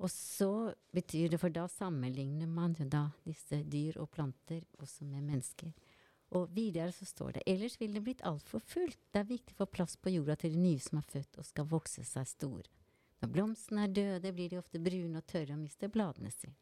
Og 0.01 0.09
så 0.09 0.73
betyr 0.95 1.29
det, 1.29 1.39
for 1.39 1.53
da 1.53 1.67
sammenligner 1.69 2.47
man 2.47 2.73
da 2.73 3.09
disse 3.25 3.61
dyr 3.63 3.99
og 4.01 4.09
planter 4.09 4.63
også 4.79 5.05
med 5.05 5.21
mennesker. 5.21 5.73
Og 6.31 6.47
videre 6.55 6.91
så 6.95 7.05
står 7.05 7.31
det 7.35 7.43
ellers 7.45 7.75
ville 7.79 7.99
det 7.99 8.05
blitt 8.05 8.23
altfor 8.23 8.63
fullt. 8.63 8.97
Det 9.11 9.19
er 9.19 9.27
viktig 9.29 9.57
å 9.57 9.65
få 9.65 9.67
plass 9.75 9.97
på 9.99 10.13
jorda 10.15 10.37
til 10.39 10.55
de 10.55 10.63
nye 10.63 10.79
som 10.79 11.01
er 11.01 11.09
født 11.11 11.37
og 11.37 11.45
skal 11.45 11.67
vokse 11.67 12.05
seg 12.07 12.29
store. 12.29 12.80
Når 13.21 13.29
blomstene 13.29 13.85
er 13.85 13.93
døde, 13.93 14.33
blir 14.33 14.49
de 14.49 14.57
ofte 14.57 14.81
brune 14.81 15.19
og 15.19 15.27
tørre 15.29 15.53
og 15.53 15.61
mister 15.61 15.91
bladene 15.93 16.31
sine. 16.33 16.57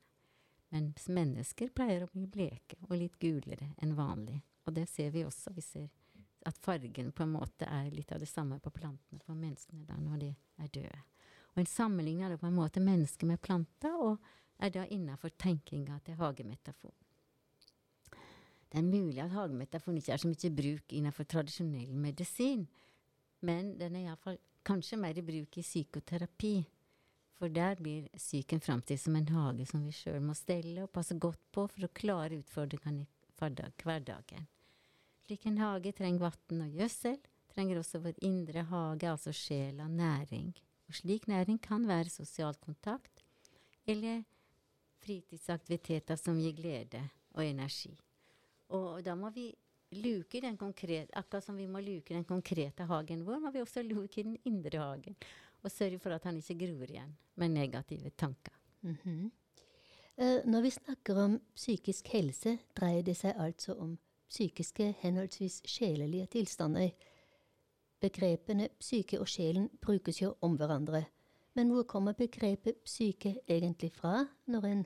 Mens 0.70 1.08
mennesker 1.10 1.72
pleier 1.74 2.04
å 2.06 2.12
bli 2.12 2.28
bleke 2.30 2.78
og 2.90 2.98
litt 3.00 3.16
gulere 3.22 3.72
enn 3.82 3.96
vanlig. 3.98 4.42
Og 4.68 4.76
det 4.76 4.86
ser 4.92 5.10
vi 5.16 5.24
også. 5.26 5.54
Vi 5.56 5.64
ser 5.66 5.88
at 6.46 6.60
fargen 6.62 7.12
på 7.12 7.24
en 7.24 7.34
måte 7.34 7.66
er 7.66 7.90
litt 7.92 8.12
av 8.14 8.20
det 8.22 8.30
samme 8.30 8.60
på 8.62 8.72
plantene 8.76 9.24
for 9.26 9.40
menneskene 9.40 9.88
da 9.88 9.98
når 10.00 10.22
de 10.22 10.30
er 10.62 10.74
døde. 10.76 11.02
Og 11.56 11.64
en 11.64 12.12
er 12.22 12.30
da 12.30 12.38
på 12.38 12.48
en 12.48 12.60
måte 12.60 12.80
mennesker 12.84 13.28
med 13.28 13.42
planter, 13.42 13.96
og 13.96 14.20
er 14.60 14.70
da 14.70 14.86
innafor 14.86 15.30
tenkinga 15.30 16.00
til 16.06 16.16
hagemetaforen. 16.20 16.96
Det 18.70 18.78
er 18.78 18.86
mulig 18.86 19.20
at 19.24 19.34
hagemetaforen 19.34 19.98
ikke 19.98 20.14
er 20.14 20.22
så 20.22 20.30
mye 20.30 20.52
bruk 20.54 20.94
innenfor 20.94 21.24
tradisjonell 21.24 21.96
medisin, 21.98 22.68
men 23.42 23.74
den 23.80 23.96
er 23.96 24.12
iallfall 24.12 24.38
kanskje 24.70 25.00
mer 25.02 25.18
i 25.18 25.26
bruk 25.26 25.58
i 25.58 25.66
psykoterapi. 25.66 26.54
For 27.40 27.50
der 27.50 27.80
blir 27.80 28.08
psyken 28.18 28.62
framtid 28.62 29.00
som 29.00 29.16
en 29.16 29.30
hage 29.32 29.66
som 29.66 29.86
vi 29.88 29.94
sjøl 29.96 30.20
må 30.22 30.36
stelle 30.36 30.84
og 30.84 30.92
passe 30.94 31.16
godt 31.16 31.42
på 31.56 31.66
for 31.72 31.88
å 31.88 31.94
klare 31.96 32.38
utfordringene 32.42 33.06
i 33.06 33.36
hverdagen. 33.40 34.48
Slik 35.26 35.46
en 35.48 35.62
hage 35.62 35.94
trenger 35.96 36.26
vann 36.26 36.66
og 36.66 36.76
gjødsel, 36.76 37.16
trenger 37.54 37.80
også 37.80 38.02
vår 38.04 38.20
indre 38.28 38.66
hage, 38.70 39.08
altså 39.08 39.34
sjela, 39.34 39.88
næring. 39.88 40.52
Og 40.90 41.00
slik 41.00 41.30
næring 41.32 41.62
kan 41.62 41.88
være 41.88 42.12
sosial 42.12 42.58
kontakt 42.60 43.24
eller 43.88 44.24
fritidsaktiviteter 45.00 46.20
som 46.20 46.38
gir 46.42 46.54
glede 46.58 47.02
og 47.38 47.46
energi. 47.46 47.96
Og 48.76 49.00
da 49.06 49.16
må 49.16 49.32
vi 49.34 49.48
luke 49.92 50.42
den 50.42 50.58
konkrete, 50.58 51.14
akkurat 51.18 51.44
som 51.44 51.58
vi 51.58 51.68
må 51.68 51.82
luke 51.82 52.14
den 52.14 52.26
konkrete 52.28 52.86
hagen 52.90 53.24
vår, 53.26 53.40
må 53.40 53.52
vi 53.52 53.62
også 53.62 53.84
luke 53.84 54.24
den 54.24 54.38
indre 54.46 54.82
hagen 54.82 55.16
og 55.64 55.72
sørge 55.72 56.00
for 56.00 56.16
at 56.16 56.24
han 56.24 56.38
ikke 56.40 56.60
gror 56.62 56.90
igjen 56.90 57.16
med 57.36 57.52
negative 57.52 58.10
tanker. 58.10 58.54
Mm 58.82 58.98
-hmm. 59.04 59.30
uh, 60.18 60.46
når 60.46 60.62
vi 60.62 60.70
snakker 60.70 61.16
om 61.16 61.42
psykisk 61.56 62.08
helse, 62.08 62.60
dreier 62.76 63.02
det 63.02 63.18
seg 63.18 63.34
altså 63.38 63.74
om 63.74 63.98
psykiske 64.30 64.96
henholdsvis 65.00 65.62
sjelelige 65.66 66.26
tilstander. 66.26 66.90
Begrepene 68.00 68.70
psyke 68.80 69.20
og 69.20 69.28
sjelen 69.28 69.70
brukes 69.82 70.22
jo 70.22 70.36
om 70.42 70.56
hverandre. 70.56 71.06
Men 71.54 71.70
hvor 71.70 71.84
kommer 71.84 72.14
begrepet 72.14 72.76
psyke 72.86 73.40
egentlig 73.48 73.92
fra, 73.92 74.28
når 74.46 74.66
en 74.66 74.86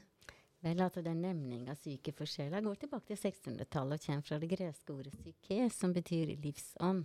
Vel, 0.64 0.80
altså 0.80 1.02
Den 1.04 1.20
nevning 1.20 1.68
av 1.72 1.76
syke 1.76 2.14
for 2.16 2.30
sjela 2.30 2.62
går 2.64 2.78
tilbake 2.80 3.10
til 3.10 3.20
1600-tallet 3.20 4.00
og 4.00 4.06
kommer 4.06 4.28
fra 4.28 4.40
det 4.40 4.50
greske 4.54 4.94
ordet 4.94 5.12
psyke, 5.18 5.68
som 5.76 5.92
betyr 5.96 6.32
livsånd. 6.40 7.04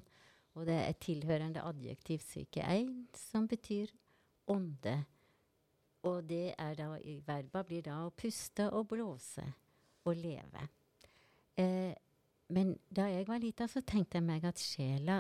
Og 0.55 0.67
det 0.67 0.77
er 0.79 0.99
tilhørende 1.03 1.65
adjektiv 1.67 2.23
syke 2.23 2.63
ein, 2.63 3.09
som 3.15 3.49
betyr 3.51 3.91
ånde. 4.51 4.95
Og 6.07 6.23
det 6.31 6.55
er 6.55 6.79
da, 6.79 6.93
verba 7.27 7.65
blir 7.67 7.83
da 7.87 8.05
å 8.07 8.15
puste 8.15 8.69
og 8.71 8.87
blåse 8.93 9.45
og 10.07 10.15
leve. 10.19 10.69
Eh, 11.59 11.91
men 12.55 12.73
da 12.89 13.09
jeg 13.11 13.27
var 13.27 13.43
lita, 13.43 13.67
så 13.67 13.83
tenkte 13.83 14.21
jeg 14.21 14.29
meg 14.31 14.47
at 14.47 14.63
sjela 14.63 15.19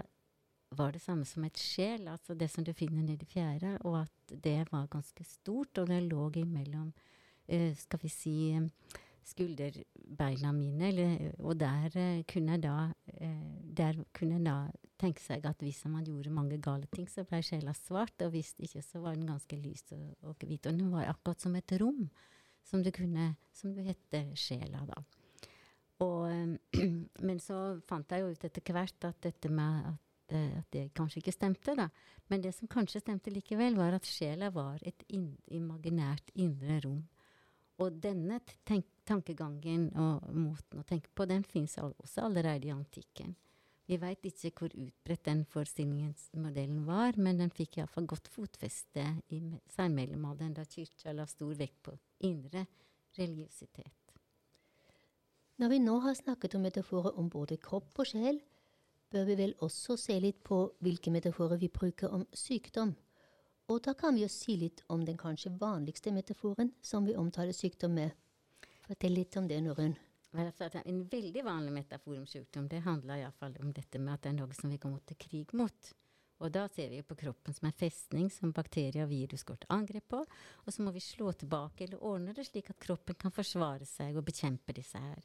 var 0.78 0.94
det 0.94 1.02
samme 1.02 1.26
som 1.26 1.42
et 1.48 1.58
sjel, 1.58 2.06
altså 2.06 2.36
det 2.38 2.50
som 2.52 2.64
du 2.64 2.74
finner 2.76 3.02
nedi 3.02 3.26
fjæra, 3.26 3.80
og 3.88 4.04
at 4.04 4.34
det 4.46 4.60
var 4.70 4.86
ganske 4.92 5.24
stort, 5.26 5.80
og 5.80 5.90
det 5.90 6.04
lå 6.06 6.30
imellom, 6.38 6.92
eh, 6.92 7.17
skal 7.78 8.00
vi 8.02 8.10
si, 8.12 8.34
skulderbeina 9.28 10.52
mine, 10.56 10.88
eller, 10.88 11.24
og 11.44 11.58
der 11.60 11.92
uh, 11.92 12.20
kunne 12.28 12.56
jeg 12.56 12.62
da 12.64 12.76
uh, 12.88 13.56
Der 13.78 14.00
kunne 14.16 14.38
jeg 14.38 14.46
da 14.46 14.56
tenke 14.98 15.22
seg 15.22 15.44
at 15.46 15.60
hvis 15.62 15.84
man 15.86 16.06
gjorde 16.06 16.32
mange 16.34 16.58
gale 16.62 16.88
ting, 16.94 17.06
så 17.10 17.22
ble 17.28 17.38
sjela 17.46 17.74
svart, 17.76 18.16
og 18.24 18.32
hvis 18.34 18.54
ikke, 18.58 18.82
så 18.82 19.02
var 19.04 19.14
den 19.14 19.28
ganske 19.28 19.56
lys 19.56 19.84
og, 19.94 20.16
og 20.26 20.34
hvit. 20.42 20.66
Og 20.66 20.74
den 20.74 20.90
var 20.90 21.06
akkurat 21.12 21.44
som 21.44 21.54
et 21.54 21.76
rom, 21.80 22.08
som 22.66 22.82
du 22.82 22.90
kunne 22.92 23.36
Som 23.54 23.74
du 23.74 23.80
hette 23.82 24.24
sjela, 24.38 24.84
da. 24.86 24.98
Og, 26.04 26.58
men 27.26 27.40
så 27.42 27.78
fant 27.86 28.10
jeg 28.10 28.22
jo 28.22 28.32
ut 28.34 28.44
etter 28.44 28.74
hvert 28.74 29.06
at 29.08 29.22
dette 29.22 29.50
med 29.50 29.88
at 29.94 30.04
at 30.28 30.66
det 30.74 30.90
kanskje 30.92 31.22
ikke 31.22 31.32
stemte, 31.32 31.72
da. 31.72 31.86
Men 32.28 32.42
det 32.44 32.50
som 32.52 32.68
kanskje 32.68 33.00
stemte 33.00 33.32
likevel, 33.32 33.78
var 33.78 33.94
at 33.96 34.04
sjela 34.04 34.50
var 34.52 34.76
et 34.84 35.00
in 35.08 35.30
imaginært 35.56 36.28
indre 36.36 36.76
rom 36.84 36.98
og 37.78 38.00
denne 38.02 38.40
tankegangen 39.06 39.88
og 39.96 40.24
måten 40.34 40.80
å 40.80 40.86
tenke 40.86 41.10
på, 41.14 41.26
den 41.30 41.44
fins 41.46 41.78
også 41.78 42.26
allerede 42.26 42.68
i 42.68 42.74
antikken. 42.74 43.36
Vi 43.88 43.96
veit 43.96 44.26
ikke 44.28 44.50
hvor 44.52 44.74
utbredt 44.74 45.24
den 45.24 45.46
forestillingsmodellen 45.48 46.82
var, 46.84 47.16
men 47.16 47.38
den 47.40 47.52
fikk 47.54 47.78
iallfall 47.78 48.08
godt 48.10 48.28
fotfeste 48.28 49.06
i 49.32 49.40
seinmellomalderen, 49.72 50.52
da 50.58 50.66
kirka 50.68 51.14
la 51.16 51.24
stor 51.30 51.54
vekt 51.56 51.80
på 51.86 51.94
indre 52.28 52.66
religiøsitet. 53.16 54.12
Når 55.58 55.72
vi 55.72 55.78
nå 55.82 55.96
har 56.04 56.14
snakket 56.14 56.54
om 56.54 56.66
metaforer 56.68 57.16
om 57.18 57.30
både 57.32 57.56
kropp 57.62 57.96
og 57.98 58.10
sjel, 58.10 58.42
bør 59.08 59.24
vi 59.24 59.38
vel 59.40 59.54
også 59.64 59.96
se 59.96 60.18
litt 60.20 60.42
på 60.44 60.60
hvilke 60.84 61.10
metaforer 61.10 61.58
vi 61.58 61.72
bruker 61.72 62.12
om 62.12 62.26
sykdom. 62.36 62.92
Og 63.68 63.82
da 63.84 63.92
kan 63.94 64.16
vi 64.16 64.22
jo 64.22 64.30
si 64.32 64.56
litt 64.56 64.80
om 64.88 65.02
den 65.04 65.18
kanskje 65.20 65.52
vanligste 65.60 66.12
metaforen 66.16 66.70
som 66.80 67.04
vi 67.04 67.16
omtaler 67.20 67.52
sykdom 67.52 67.98
med. 67.98 68.14
Fortell 68.86 69.12
litt 69.12 69.36
om 69.36 69.48
det, 69.48 69.60
Norunn. 69.60 69.96
Altså, 70.32 70.80
en 70.84 71.02
veldig 71.08 71.42
vanlig 71.44 71.72
metafor 71.72 72.16
om 72.16 72.26
sykdom 72.28 72.68
det 72.68 72.80
handler 72.84 73.20
iallfall 73.20 73.56
om 73.60 73.72
dette 73.76 74.00
med 74.00 74.14
at 74.14 74.24
det 74.24 74.32
er 74.32 74.38
noe 74.38 74.56
som 74.56 74.72
vi 74.72 74.80
går 74.80 74.98
til 75.10 75.20
krig 75.20 75.52
mot. 75.60 75.92
Og 76.38 76.52
da 76.54 76.64
ser 76.70 76.92
vi 76.92 77.02
på 77.02 77.16
kroppen 77.18 77.56
som 77.56 77.66
en 77.68 77.76
festning 77.76 78.28
som 78.30 78.54
bakterier 78.56 79.04
og 79.04 79.12
virus 79.12 79.44
går 79.44 79.60
til 79.60 79.74
angrep 79.74 80.06
på. 80.14 80.20
Og 80.64 80.72
så 80.72 80.84
må 80.86 80.94
vi 80.94 81.02
slå 81.04 81.32
tilbake 81.36 81.84
eller 81.84 82.04
ordne 82.04 82.36
det 82.36 82.46
slik 82.48 82.70
at 82.72 82.80
kroppen 82.80 83.18
kan 83.18 83.34
forsvare 83.34 83.88
seg 83.88 84.16
og 84.16 84.24
bekjempe 84.28 84.76
disse 84.76 85.00
her. 85.02 85.24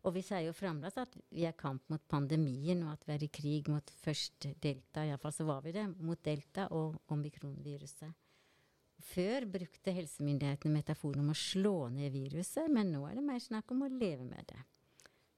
Og 0.00 0.14
vi 0.16 0.22
sier 0.24 0.46
jo 0.46 0.56
fremdeles 0.56 0.96
at 0.96 1.12
vi 1.28 1.44
er 1.44 1.56
kamp 1.58 1.84
mot 1.92 2.02
pandemien, 2.08 2.80
og 2.86 2.94
at 2.94 3.04
vi 3.04 3.14
er 3.14 3.24
i 3.26 3.32
krig 3.32 3.68
mot 3.68 3.92
først 4.00 4.48
delta, 4.62 5.04
iallfall 5.04 5.34
så 5.36 5.44
var 5.48 5.60
vi 5.66 5.74
det, 5.76 5.84
mot 6.00 6.20
delta 6.24 6.70
og 6.76 6.96
omikronviruset. 7.12 8.14
Før 9.10 9.46
brukte 9.48 9.92
helsemyndighetene 9.96 10.76
metaforen 10.76 11.22
om 11.22 11.32
å 11.32 11.36
slå 11.36 11.88
ned 11.92 12.12
viruset, 12.12 12.68
men 12.72 12.92
nå 12.94 13.04
er 13.08 13.16
det 13.18 13.24
mer 13.24 13.40
snakk 13.40 13.72
om 13.72 13.84
å 13.84 13.92
leve 13.92 14.24
med 14.24 14.44
det. 14.48 14.60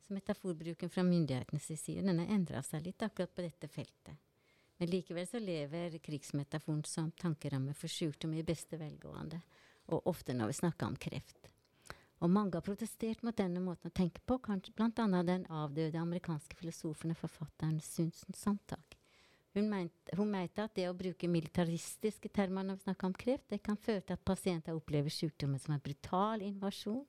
Så 0.02 0.14
metaforbruken 0.14 0.90
fra 0.90 1.04
myndighetenes 1.06 1.70
side 1.80 2.02
den 2.06 2.22
har 2.22 2.30
endra 2.34 2.62
seg 2.66 2.86
litt 2.86 3.02
akkurat 3.06 3.34
på 3.34 3.44
dette 3.46 3.70
feltet. 3.70 4.18
Men 4.78 4.90
likevel 4.90 5.26
så 5.30 5.38
lever 5.38 5.98
krigsmetaforen 6.02 6.82
som 6.90 7.12
tankeramme 7.14 7.74
for 7.78 7.90
sykdom 7.90 8.34
i 8.34 8.46
beste 8.46 8.78
velgående, 8.80 9.38
og 9.94 10.10
ofte 10.10 10.34
når 10.34 10.50
vi 10.50 10.58
snakker 10.58 10.90
om 10.90 10.98
kreft. 10.98 11.52
Og 12.22 12.30
mange 12.30 12.54
har 12.54 12.62
protestert 12.62 13.22
mot 13.26 13.34
denne 13.34 13.60
måten 13.62 13.90
å 13.90 13.94
tenke 13.94 14.22
på, 14.22 14.38
bl.a. 14.38 15.22
den 15.26 15.46
avdøde 15.50 15.98
amerikanske 15.98 16.54
filosofen 16.60 17.10
og 17.10 17.18
forfatteren 17.18 17.80
Sunsen 17.82 18.36
Sontag. 18.38 18.94
Hun 19.52 19.66
mente, 19.68 20.14
hun 20.16 20.30
mente, 20.32 20.64
at 20.64 20.76
det 20.78 20.86
å 20.88 20.94
bruke 20.96 21.28
militaristiske 21.28 22.30
termer 22.32 22.64
når 22.64 22.78
vi 22.78 22.86
snakker 22.86 23.10
om 23.10 23.16
kreft, 23.18 23.50
det 23.50 23.58
kan 23.66 23.76
føre 23.76 24.00
til 24.06 24.16
at 24.16 24.24
pasienter 24.24 24.78
opplever 24.78 25.12
sykdommen 25.12 25.60
som 25.60 25.74
en 25.74 25.82
brutal 25.82 26.46
invasjon, 26.46 27.04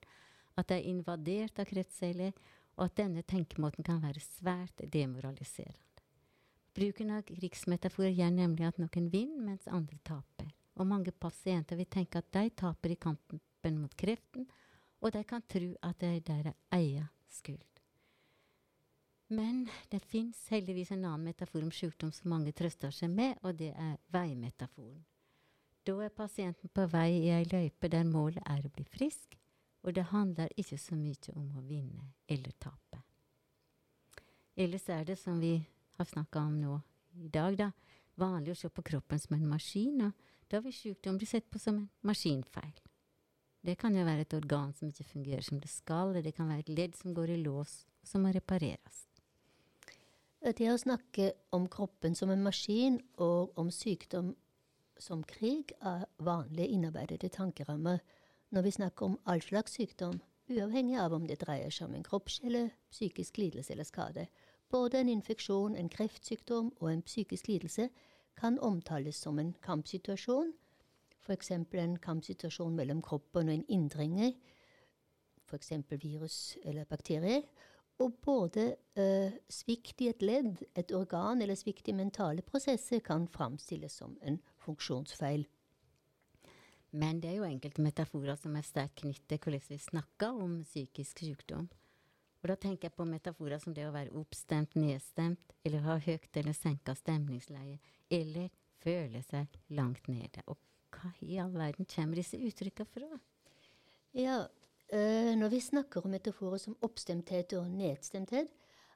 at 0.57 0.67
de 0.67 0.79
er 0.79 0.89
invadert 0.89 1.61
av 1.61 1.69
kreftceller, 1.69 2.33
og 2.73 2.87
at 2.87 2.97
denne 2.97 3.21
tenkemåten 3.21 3.85
kan 3.85 4.01
være 4.01 4.21
svært 4.25 4.81
demoraliserende. 4.91 5.77
Bruken 6.73 7.13
av 7.13 7.21
krigsmetaforer 7.29 8.15
gjør 8.17 8.33
nemlig 8.33 8.65
at 8.65 8.81
noen 8.81 9.07
vinner, 9.13 9.45
mens 9.45 9.69
andre 9.69 9.99
taper. 10.01 10.49
Og 10.81 10.89
mange 10.89 11.13
pasienter 11.13 11.77
vil 11.77 11.85
tenke 11.85 12.17
at 12.17 12.31
de 12.33 12.47
taper 12.57 12.95
i 12.95 12.97
kampen 12.97 13.77
mot 13.77 13.93
kreften, 13.93 14.49
og 15.03 15.11
de 15.11 15.23
kan 15.27 15.43
tro 15.51 15.73
at 15.83 15.99
det 15.99 16.09
er 16.15 16.25
deres 16.31 16.59
egen 16.71 17.07
skyld. 17.29 17.69
Men 19.33 19.67
det 19.91 20.03
fins 20.05 20.37
heldigvis 20.51 20.91
en 20.93 21.05
annen 21.05 21.27
metafor 21.27 21.63
om 21.63 21.71
sykdom 21.71 22.11
som 22.13 22.29
mange 22.31 22.53
trøster 22.55 22.93
seg 22.93 23.11
med, 23.11 23.35
og 23.43 23.57
det 23.59 23.71
er 23.73 23.97
veimetaforen. 24.13 25.01
Da 25.83 25.95
er 26.05 26.13
pasienten 26.15 26.71
på 26.71 26.85
vei 26.87 27.09
i 27.17 27.31
ei 27.35 27.47
løype 27.49 27.89
der 27.91 28.05
målet 28.07 28.43
er 28.47 28.63
å 28.63 28.71
bli 28.71 28.85
frisk, 28.87 29.35
og 29.83 29.95
det 29.97 30.05
handler 30.13 30.53
ikke 30.55 30.77
så 30.79 30.95
mye 30.95 31.33
om 31.35 31.49
å 31.59 31.65
vinne 31.67 32.13
eller 32.31 32.55
tape. 32.59 33.01
Ellers 34.55 34.87
er 34.87 35.03
det, 35.03 35.17
som 35.19 35.41
vi 35.41 35.57
har 35.97 36.07
snakka 36.07 36.39
om 36.39 36.55
nå 36.61 36.77
i 37.19 37.27
dag, 37.27 37.57
da, 37.57 37.71
vanlig 38.15 38.53
å 38.53 38.61
se 38.61 38.69
på 38.69 38.85
kroppen 38.85 39.19
som 39.19 39.35
en 39.35 39.49
maskin, 39.49 40.07
og 40.07 40.47
da 40.47 40.61
vil 40.61 40.75
sykdom 40.75 41.17
bli 41.17 41.27
sett 41.27 41.49
på 41.49 41.59
som 41.59 41.81
en 41.81 41.89
maskinfeil. 42.05 42.77
Det 43.63 43.77
kan 43.79 43.95
jo 43.95 44.03
være 44.03 44.25
et 44.25 44.33
organ 44.35 44.73
som 44.75 44.89
ikke 44.91 45.05
fungerer 45.07 45.41
som 45.41 45.59
det 45.63 45.69
skal, 45.71 46.09
eller 46.09 46.21
det 46.21 46.35
kan 46.35 46.49
være 46.51 46.65
et 46.65 46.69
ledd 46.69 46.95
som 46.99 47.13
går 47.15 47.31
i 47.31 47.39
lås, 47.39 47.85
som 48.03 48.25
må 48.25 48.33
repareres. 48.35 49.05
Det 50.43 50.67
å 50.67 50.75
snakke 50.75 51.29
om 51.55 51.69
kroppen 51.71 52.15
som 52.19 52.31
en 52.33 52.43
maskin 52.43 52.97
og 53.23 53.53
om 53.55 53.69
sykdom 53.71 54.33
som 54.99 55.21
krig 55.23 55.71
er 55.79 56.03
vanlige 56.19 56.75
innarbeidede 56.75 57.29
tankerammer 57.31 58.01
når 58.51 58.65
vi 58.65 58.73
snakker 58.75 59.05
om 59.05 59.15
all 59.23 59.41
slags 59.41 59.77
sykdom, 59.79 60.19
uavhengig 60.51 60.99
av 60.99 61.15
om 61.15 61.23
det 61.27 61.39
dreier 61.41 61.71
seg 61.71 61.87
om 61.87 61.95
en 61.95 62.03
kroppslig 62.03 62.65
psykisk 62.91 63.39
lidelse 63.39 63.71
eller 63.73 63.87
skade. 63.87 64.27
Både 64.69 64.99
en 64.99 65.09
infeksjon, 65.09 65.77
en 65.79 65.89
kreftsykdom 65.89 66.73
og 66.81 66.91
en 66.91 67.05
psykisk 67.07 67.47
lidelse 67.47 67.87
kan 68.35 68.59
omtales 68.59 69.23
som 69.23 69.39
en 69.39 69.55
kampsituasjon 69.63 70.51
f.eks. 71.23 71.51
en 71.51 71.97
kampsituasjon 72.03 72.75
mellom 72.75 73.01
kroppen 73.01 73.49
og 73.49 73.55
en 73.55 73.65
inndringer, 73.71 74.33
f.eks. 75.47 75.71
virus 76.01 76.57
eller 76.63 76.85
bakterier. 76.89 77.43
Og 78.01 78.15
både 78.25 78.71
eh, 78.97 79.35
svikt 79.53 80.01
i 80.01 80.09
et 80.09 80.23
ledd, 80.25 80.63
et 80.75 80.91
organ 80.97 81.41
eller 81.41 81.55
svikt 81.55 81.91
i 81.91 81.95
mentale 81.95 82.41
prosesser 82.41 83.03
kan 83.05 83.27
framstilles 83.29 83.99
som 84.01 84.17
en 84.25 84.39
funksjonsfeil. 84.65 85.45
Men 86.93 87.21
det 87.21 87.31
er 87.31 87.39
jo 87.39 87.45
enkelte 87.47 87.81
metaforer 87.85 88.37
som 88.37 88.57
er 88.57 88.65
sterkt 88.65 88.99
knyttet 89.01 89.29
til 89.29 89.39
hvordan 89.41 89.69
vi 89.69 89.79
snakker 89.81 90.43
om 90.43 90.59
psykisk 90.65 91.23
sykdom. 91.25 91.69
Og 92.43 92.49
da 92.51 92.57
tenker 92.59 92.89
jeg 92.89 92.97
på 92.97 93.05
metaforer 93.07 93.61
som 93.61 93.73
det 93.73 93.85
å 93.87 93.93
være 93.95 94.13
oppstemt, 94.19 94.75
nedstemt, 94.75 95.55
eller 95.63 95.85
ha 95.85 95.95
høyt 96.03 96.37
eller 96.41 96.53
senka 96.57 96.93
stemningsleie, 96.97 97.79
eller 98.11 98.51
føle 98.83 99.21
seg 99.23 99.53
langt 99.71 100.09
nede. 100.11 100.43
Og 100.51 100.59
hva 100.93 101.13
i 101.21 101.37
all 101.41 101.53
verden 101.53 101.87
kommer 101.89 102.19
disse 102.19 102.37
uttrykkene 102.37 102.89
fra? 102.89 103.19
Ja, 104.13 104.45
øh, 104.93 105.33
når 105.35 105.49
vi 105.49 105.59
snakker 105.59 106.01
om 106.01 106.13
metaforer 106.13 106.57
som 106.57 106.77
oppstemthet 106.81 107.53
og 107.53 107.71
nedstemthet, 107.71 108.47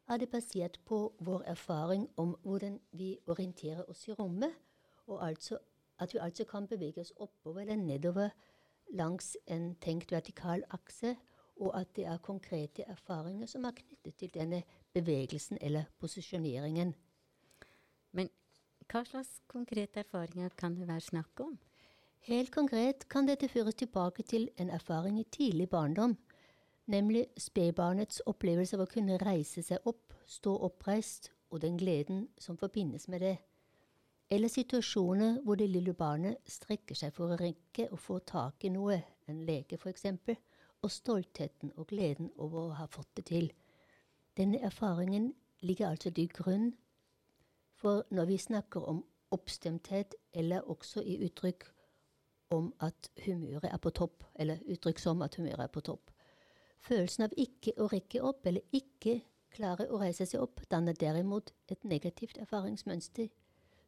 er 0.08 0.18
det 0.18 0.30
basert 0.30 0.80
på 0.86 1.14
vår 1.20 1.42
erfaring 1.42 2.10
om 2.18 2.38
hvordan 2.44 2.80
vi 2.92 3.18
orienterer 3.28 3.90
oss 3.90 4.08
i 4.08 4.14
rommet, 4.14 4.54
og 5.08 5.28
altså 5.28 5.58
at 6.00 6.14
vi 6.14 6.20
altså 6.22 6.44
kan 6.46 6.68
bevege 6.68 7.02
oss 7.02 7.14
oppover 7.18 7.62
eller 7.62 7.76
nedover 7.76 8.30
langs 8.94 9.38
en 9.48 9.76
tenkt 9.76 10.12
vertikal 10.12 10.64
akse, 10.70 11.16
og 11.60 11.80
at 11.80 11.96
det 11.96 12.06
er 12.06 12.18
konkrete 12.18 12.84
erfaringer 12.84 13.48
som 13.48 13.66
er 13.66 13.72
knyttet 13.72 14.16
til 14.16 14.34
denne 14.34 14.64
bevegelsen 14.94 15.58
eller 15.62 15.84
posisjoneringen. 16.00 16.94
Men 18.12 18.30
hva 18.88 19.04
slags 19.04 19.42
konkrete 19.48 20.00
erfaringer 20.00 20.54
kan 20.58 20.76
det 20.76 20.88
være 20.88 21.02
snakk 21.02 21.40
om? 21.40 21.58
Helt 22.20 22.52
konkret 22.52 23.08
kan 23.10 23.28
dette 23.28 23.48
føres 23.48 23.76
tilbake 23.76 24.24
til 24.24 24.50
en 24.58 24.70
erfaring 24.70 25.20
i 25.20 25.28
tidlig 25.32 25.70
barndom, 25.70 26.18
nemlig 26.86 27.26
spedbarnets 27.38 28.22
opplevelse 28.26 28.76
av 28.76 28.84
å 28.84 28.92
kunne 28.92 29.20
reise 29.22 29.64
seg 29.64 29.86
opp, 29.88 30.14
stå 30.28 30.56
oppreist, 30.68 31.32
og 31.50 31.62
den 31.62 31.78
gleden 31.78 32.28
som 32.38 32.58
forbindes 32.58 33.08
med 33.08 33.22
det. 33.24 33.38
Eller 34.30 34.52
situasjoner 34.52 35.40
hvor 35.44 35.56
det 35.56 35.70
lille 35.70 35.94
barnet 35.94 36.38
strekker 36.52 36.96
seg 37.00 37.14
for 37.16 37.32
å 37.32 37.38
rekke 37.40 37.88
og 37.92 38.00
få 38.04 38.20
tak 38.20 38.66
i 38.68 38.72
noe, 38.74 39.00
en 39.28 39.46
leke 39.48 39.80
f.eks., 39.80 40.06
og 40.84 40.92
stoltheten 40.92 41.72
og 41.78 41.88
gleden 41.88 42.30
over 42.36 42.68
å 42.68 42.76
ha 42.78 42.86
fått 42.92 43.16
det 43.18 43.26
til. 43.32 43.48
Denne 44.38 44.60
erfaringen 44.62 45.32
ligger 45.62 45.90
altså 45.90 46.12
til 46.12 46.28
grunn 46.30 46.74
for 47.78 48.04
når 48.12 48.26
vi 48.26 48.38
snakker 48.38 48.86
om 48.90 49.04
oppstemthet, 49.32 50.16
eller 50.34 50.70
også 50.70 51.02
i 51.02 51.18
uttrykk 51.26 51.66
om 52.54 52.70
at 52.80 53.10
humøret 53.26 53.70
er 53.72 53.78
på 53.78 53.90
topp, 53.90 54.24
eller 54.36 54.62
uttrykk 54.68 55.00
som 55.00 55.22
at 55.22 55.36
humøret 55.36 55.66
er 55.68 55.74
på 55.74 55.82
topp. 55.82 56.12
Følelsen 56.88 57.26
av 57.28 57.36
ikke 57.38 57.74
å 57.82 57.90
rekke 57.92 58.22
opp 58.24 58.46
eller 58.48 58.64
ikke 58.72 59.20
klare 59.54 59.88
å 59.92 60.00
reise 60.02 60.28
seg 60.30 60.42
opp 60.44 60.62
danner 60.72 60.96
derimot 60.96 61.52
et 61.72 61.84
negativt 61.84 62.38
erfaringsmønster, 62.42 63.30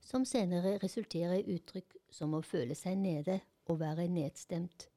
som 0.02 0.26
senere 0.26 0.78
resulterer 0.84 1.42
i 1.42 1.58
uttrykk 1.58 1.98
som 2.12 2.34
å 2.34 2.42
føle 2.46 2.76
seg 2.76 2.98
nede 2.98 3.40
og 3.70 3.80
være 3.84 4.08
nedstemt. 4.12 4.88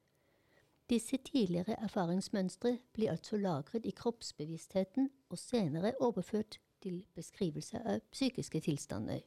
Disse 0.90 1.16
tidligere 1.24 1.76
erfaringsmønstre 1.84 2.76
blir 2.92 3.12
altså 3.12 3.38
lagret 3.40 3.86
i 3.86 3.94
kroppsbevisstheten 3.96 5.10
og 5.30 5.38
senere 5.38 5.94
overført 6.00 6.58
til 6.82 7.04
beskrivelse 7.14 7.80
av 7.86 8.02
psykiske 8.10 8.60
tilstander. 8.66 9.22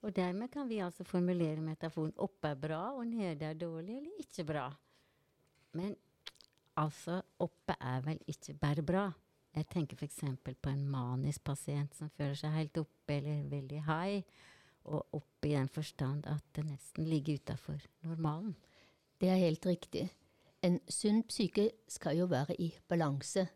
Og 0.00 0.14
dermed 0.16 0.48
kan 0.52 0.68
vi 0.68 0.80
altså 0.80 1.04
formulere 1.04 1.60
metaforen 1.60 2.14
oppe 2.16 2.48
er 2.48 2.60
bra, 2.60 2.84
og 2.96 3.06
nede 3.06 3.44
er 3.44 3.58
dårlig 3.58 3.98
eller 3.98 4.22
ikke 4.22 4.46
bra. 4.48 4.68
Men 5.76 5.92
altså, 6.80 7.20
oppe 7.38 7.76
er 7.80 8.00
vel 8.06 8.22
ikke 8.26 8.54
bare 8.54 8.82
bra. 8.82 9.10
Jeg 9.54 9.66
tenker 9.66 9.98
f.eks. 9.98 10.22
på 10.62 10.70
en 10.70 10.86
manisk 10.88 11.44
pasient 11.44 11.94
som 11.98 12.10
føler 12.16 12.38
seg 12.38 12.54
helt 12.54 12.80
oppe 12.80 13.18
eller 13.18 13.44
veldig 13.50 13.82
high, 13.88 14.22
og 14.88 15.20
oppe 15.20 15.50
i 15.50 15.54
den 15.56 15.68
forstand 15.68 16.24
at 16.30 16.44
det 16.56 16.64
nesten 16.64 17.04
ligger 17.04 17.36
utafor 17.42 17.82
normalen. 18.06 18.54
Det 19.20 19.28
er 19.28 19.42
helt 19.42 19.66
riktig. 19.66 20.06
En 20.64 20.78
sunn 20.88 21.22
psyke 21.28 21.70
skal 21.88 22.16
jo 22.16 22.28
være 22.30 22.56
i 22.60 22.70
balanse. 22.88 23.46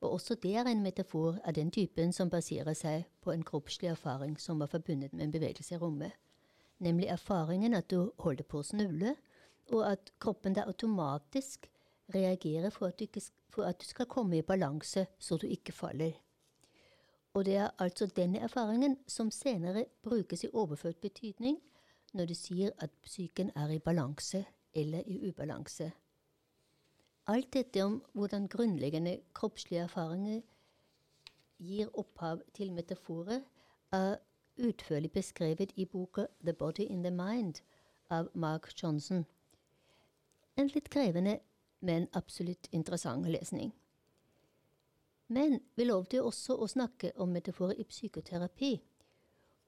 Og 0.00 0.12
også 0.12 0.34
det 0.34 0.54
er 0.56 0.68
en 0.68 0.82
metafor 0.82 1.38
av 1.44 1.54
den 1.56 1.70
typen 1.70 2.12
som 2.12 2.30
baserer 2.30 2.74
seg 2.76 3.06
på 3.24 3.32
en 3.32 3.44
kroppslig 3.44 3.88
erfaring 3.90 4.36
som 4.40 4.60
var 4.60 4.70
forbundet 4.72 5.12
med 5.12 5.24
en 5.24 5.32
bevegelse 5.32 5.74
i 5.74 5.78
rommet. 5.78 6.12
Nemlig 6.78 7.08
erfaringen 7.08 7.74
at 7.74 7.88
du 7.90 8.12
holder 8.18 8.44
på 8.44 8.60
å 8.60 8.66
snuble, 8.66 9.14
og 9.72 9.82
at 9.88 10.12
kroppen 10.20 10.54
da 10.54 10.66
automatisk 10.68 11.70
reagerer 12.14 12.70
for 12.70 12.92
at, 12.92 13.00
ikke, 13.00 13.22
for 13.50 13.64
at, 13.64 13.80
du 13.80 13.88
skal 13.88 14.06
komme 14.06 14.38
i 14.38 14.42
balanse 14.42 15.06
så 15.18 15.36
du 15.36 15.46
ikke 15.46 15.72
faller. 15.72 16.12
Og 17.34 17.44
det 17.44 17.56
er 17.56 17.70
altså 17.78 18.06
denne 18.06 18.40
erfaringen 18.40 18.96
som 19.08 19.30
senere 19.30 19.86
brukes 20.02 20.44
i 20.44 20.52
overført 20.52 21.00
betydning 21.00 21.58
når 22.12 22.26
du 22.26 22.34
sier 22.34 22.70
at 22.78 22.92
psyken 23.04 23.50
er 23.56 23.74
i 23.74 23.78
balanse 23.78 24.44
eller 24.74 25.02
i 25.06 25.28
ubalanse. 25.28 25.90
Alt 27.26 27.52
dette 27.52 27.82
om 27.82 28.02
hvordan 28.12 28.48
grunnleggende 28.48 29.20
kroppslige 29.34 29.80
erfaringer 29.82 30.40
gir 31.58 31.88
opphav 31.98 32.40
til 32.54 32.72
metaforer, 32.72 33.40
er 33.92 34.16
utførlig 34.58 35.12
beskrevet 35.12 35.72
i 35.76 35.84
boka 35.84 36.26
The 36.44 36.52
Body 36.52 36.80
in 36.80 37.02
the 37.02 37.10
Mind 37.10 37.54
av 38.10 38.28
Mark 38.34 38.82
Johnson. 38.82 39.26
En 40.56 40.70
litt 40.74 40.90
krevende, 40.90 41.38
men 41.80 42.08
absolutt 42.12 42.68
interessant 42.72 43.26
lesning. 43.26 43.74
Men 45.28 45.60
vi 45.74 45.84
lovte 45.84 46.16
jo 46.16 46.28
også 46.30 46.54
å 46.54 46.68
snakke 46.70 47.10
om 47.16 47.34
metaforer 47.34 47.80
i 47.80 47.84
psykoterapi. 47.84 48.76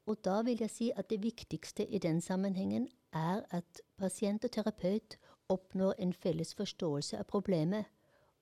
Og 0.07 0.23
da 0.25 0.43
vil 0.47 0.63
jeg 0.63 0.71
si 0.71 0.93
at 0.97 1.11
det 1.11 1.23
viktigste 1.23 1.87
i 1.87 1.99
den 1.99 2.21
sammenhengen 2.21 2.89
er 3.13 3.43
at 3.51 3.83
pasient 3.99 4.45
og 4.45 4.55
terapeut 4.55 5.19
oppnår 5.49 5.95
en 5.99 6.13
felles 6.13 6.55
forståelse 6.55 7.19
av 7.19 7.25
problemet, 7.25 7.87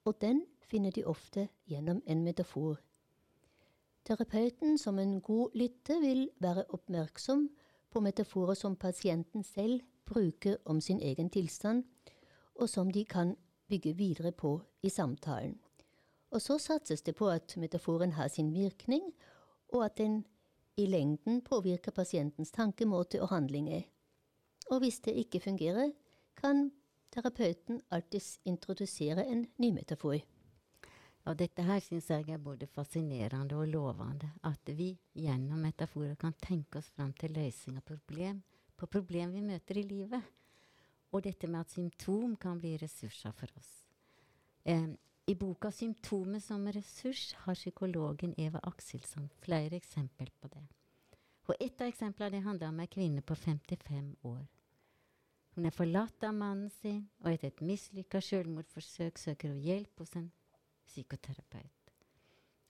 og 0.04 0.18
den 0.20 0.44
finner 0.60 0.90
de 0.90 1.04
ofte 1.06 1.48
gjennom 1.66 2.02
en 2.06 2.24
metafor. 2.24 2.80
Terapeuten 4.06 4.78
som 4.78 4.98
en 4.98 5.20
god 5.20 5.54
lytter 5.54 6.00
vil 6.00 6.28
være 6.38 6.66
oppmerksom 6.74 7.48
på 7.90 8.00
metaforer 8.00 8.54
som 8.54 8.76
pasienten 8.76 9.42
selv 9.44 9.80
bruker 10.06 10.58
om 10.64 10.80
sin 10.80 11.00
egen 11.00 11.30
tilstand, 11.30 11.84
og 12.54 12.68
som 12.70 12.90
de 12.90 13.04
kan 13.04 13.36
bygge 13.68 13.96
videre 13.96 14.32
på 14.32 14.60
i 14.82 14.88
samtalen. 14.88 15.58
Og 16.30 16.42
så 16.42 16.58
satses 16.58 17.02
det 17.02 17.16
på 17.16 17.28
at 17.28 17.56
metaforen 17.56 18.12
har 18.12 18.28
sin 18.28 18.54
virkning, 18.54 19.12
og 19.68 19.84
at 19.84 19.98
den 19.98 20.24
i 20.76 20.86
lengden 20.86 21.40
påvirker 21.42 21.90
pasientens 21.90 22.50
tankemåte 22.50 23.22
og 23.22 23.28
handlinger. 23.28 23.82
Og 24.70 24.78
hvis 24.78 25.00
det 25.00 25.14
ikke 25.14 25.40
fungerer, 25.40 25.90
kan 26.36 26.70
terapeuten 27.16 27.80
alltids 27.88 28.36
introdusere 28.44 29.24
en 29.24 29.46
ny 29.56 29.70
metafor. 29.72 30.18
Og 31.26 31.38
dette 31.40 31.64
her 31.64 31.80
syns 31.82 32.10
jeg 32.12 32.28
er 32.30 32.42
både 32.42 32.68
fascinerende 32.70 33.56
og 33.58 33.70
lovende. 33.72 34.28
At 34.44 34.68
vi 34.78 34.92
gjennom 35.16 35.64
metaforer 35.64 36.14
kan 36.20 36.36
tenke 36.42 36.78
oss 36.78 36.92
fram 36.94 37.14
til 37.18 37.34
løsning 37.34 37.80
av 37.80 37.86
problem 37.88 38.42
på 38.76 38.86
problem 38.92 39.32
vi 39.32 39.42
møter 39.42 39.80
i 39.80 39.86
livet. 39.88 40.22
Og 41.12 41.24
dette 41.24 41.48
med 41.48 41.64
at 41.64 41.72
symptom 41.72 42.36
kan 42.36 42.60
bli 42.60 42.76
ressurser 42.78 43.32
for 43.32 43.50
oss. 43.56 43.72
Eh, 44.64 44.88
I 45.26 45.34
boka 45.34 45.70
'Symptomet 45.70 46.42
som 46.42 46.68
ressurs' 46.68 47.34
har 47.34 47.54
psykologen 47.54 48.34
Eva 48.38 48.60
Akselsson 48.62 49.30
flere 49.40 49.76
eksempler 49.76 50.30
på 50.40 50.48
det. 50.48 50.66
Og 51.48 51.54
Et 51.60 51.80
av 51.80 51.88
eksemplene 51.88 52.42
handler 52.42 52.68
om 52.68 52.80
ei 52.80 52.86
kvinne 52.86 53.22
på 53.22 53.34
55 53.34 54.16
år. 54.22 54.46
Hun 55.56 55.64
er 55.64 55.72
forlatt 55.72 56.24
av 56.28 56.34
mannen 56.36 56.68
sin, 56.82 57.06
og 57.24 57.30
etter 57.32 57.48
et 57.48 57.62
mislykka 57.64 58.20
selvmordsforsøk 58.20 59.16
søker 59.16 59.54
hun 59.54 59.62
hjelp 59.64 60.02
hos 60.02 60.12
en 60.20 60.28
psykoterapeut. 60.84 61.92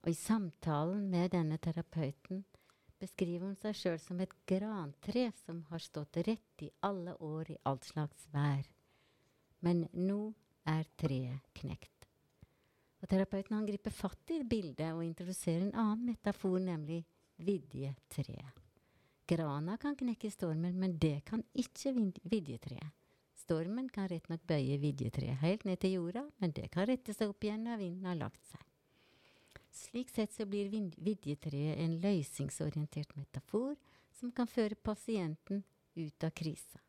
Og 0.05 0.12
i 0.12 0.14
samtalen 0.14 1.09
med 1.11 1.33
denne 1.35 1.59
terapeuten 1.59 2.44
beskriver 3.03 3.49
hun 3.49 3.57
seg 3.59 3.75
sjøl 3.75 3.99
som 3.99 4.20
et 4.22 4.37
grantre 4.46 5.25
som 5.42 5.64
har 5.72 5.83
stått 5.83 6.20
rett 6.29 6.62
i 6.62 6.70
alle 6.87 7.16
år 7.27 7.51
i 7.57 7.59
alt 7.66 7.88
slags 7.88 8.29
vær. 8.31 8.62
Men 9.66 9.88
nå 9.90 10.20
er 10.70 10.87
treet 11.01 11.51
knekt. 11.59 12.07
Og 13.03 13.11
Terapeuten 13.11 13.59
han 13.59 13.66
griper 13.66 13.94
fatt 13.94 14.31
i 14.31 14.44
bildet 14.46 14.94
og 14.94 15.03
introduserer 15.05 15.66
en 15.66 15.75
annen 15.75 16.12
metafor, 16.12 16.57
nemlig 16.62 17.03
vidjetreet. 17.42 18.66
Grana 19.27 19.75
kan 19.83 19.97
knekke 19.99 20.31
stormen, 20.31 20.79
men 20.79 20.99
det 21.03 21.25
kan 21.27 21.43
ikke 21.59 21.93
vidjetreet. 22.31 22.95
Stormen 23.47 23.89
kan 23.93 24.09
rett 24.11 24.29
nok 24.31 24.43
bøye 24.47 24.79
vidjetreet 24.83 25.39
helt 25.43 25.67
ned 25.67 25.79
til 25.83 25.97
jorda, 25.99 26.25
men 26.43 26.55
det 26.55 26.71
kan 26.75 26.87
rette 26.89 27.15
seg 27.15 27.31
opp 27.31 27.45
igjen 27.47 27.67
når 27.67 27.79
vinden 27.83 28.09
har 28.11 28.19
lagt 28.19 28.43
seg. 28.49 28.62
Slik 29.77 30.11
sett 30.11 30.33
så 30.33 30.47
blir 30.49 30.71
vidjetreet 30.71 31.79
en 31.83 31.99
løsningsorientert 32.03 33.12
metafor 33.19 33.77
som 34.17 34.33
kan 34.33 34.49
føre 34.49 34.79
pasienten 34.79 35.62
ut 35.95 36.27
av 36.27 36.33
krisa. 36.35 36.81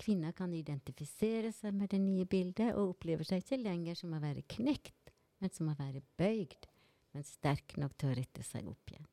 Kvinner 0.00 0.34
kan 0.34 0.54
identifisere 0.54 1.52
seg 1.54 1.74
med 1.76 1.92
det 1.92 2.00
nye 2.02 2.26
bildet 2.26 2.74
og 2.74 2.94
opplever 2.96 3.26
seg 3.28 3.44
ikke 3.44 3.60
lenger 3.62 3.98
som 3.98 4.14
å 4.16 4.22
være 4.22 4.46
knekt, 4.56 5.12
men 5.38 5.52
som 5.54 5.70
å 5.70 5.76
være 5.78 6.02
bøygd, 6.18 6.66
men 7.14 7.26
sterk 7.26 7.76
nok 7.78 7.94
til 7.98 8.10
å 8.10 8.16
rette 8.18 8.42
seg 8.42 8.66
opp 8.70 8.90
igjen. 8.90 9.06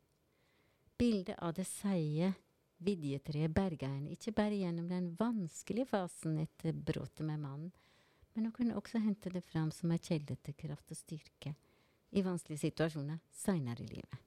Bildet 1.02 1.40
av 1.42 1.54
det 1.58 1.64
seige 1.66 2.28
vidjetreet 2.86 3.50
Bergein, 3.50 4.04
ikke 4.14 4.36
bare 4.38 4.60
gjennom 4.60 4.86
den 4.86 5.08
vanskelige 5.18 5.88
fasen 5.90 6.36
etter 6.44 6.76
bråtet 6.78 7.24
med 7.26 7.42
mannen, 7.42 7.72
men 8.36 8.46
hun 8.46 8.54
kunne 8.54 8.78
også 8.78 9.02
hente 9.02 9.32
det 9.34 9.42
fram 9.42 9.72
som 9.74 9.90
ei 9.90 9.98
kjelde 9.98 10.38
til 10.46 10.54
kraft 10.60 10.94
og 10.94 11.00
styrke 11.00 11.56
i 12.14 12.22
vanskelige 12.22 12.68
situasjoner 12.68 13.18
seinere 13.34 13.82
i 13.82 13.90
livet. 13.96 14.22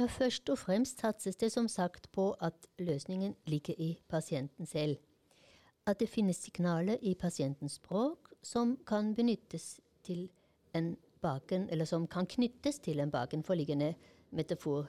Ja, 0.00 0.08
Først 0.08 0.48
og 0.48 0.62
fremst 0.64 1.04
satses 1.04 1.36
det 1.36 1.52
som 1.52 1.68
sagt 1.68 2.08
på 2.08 2.30
at 2.40 2.70
løsningen 2.80 3.36
ligger 3.44 3.76
i 3.76 3.98
pasienten 4.08 4.64
selv 4.64 4.96
at 5.84 6.00
det 6.00 6.08
finnes 6.08 6.40
signaler 6.40 6.96
i 7.04 7.12
pasientens 7.14 7.76
språk 7.82 8.32
som 8.40 8.78
kan 8.88 9.12
benyttes 9.14 9.74
til 10.08 10.30
en 10.72 10.94
baken, 11.20 11.68
eller 11.68 11.84
som 11.84 12.08
kan 12.08 12.24
knyttes 12.24 12.80
til 12.80 13.04
en 13.04 13.12
bakenforliggende 13.12 13.92
metafor. 14.30 14.88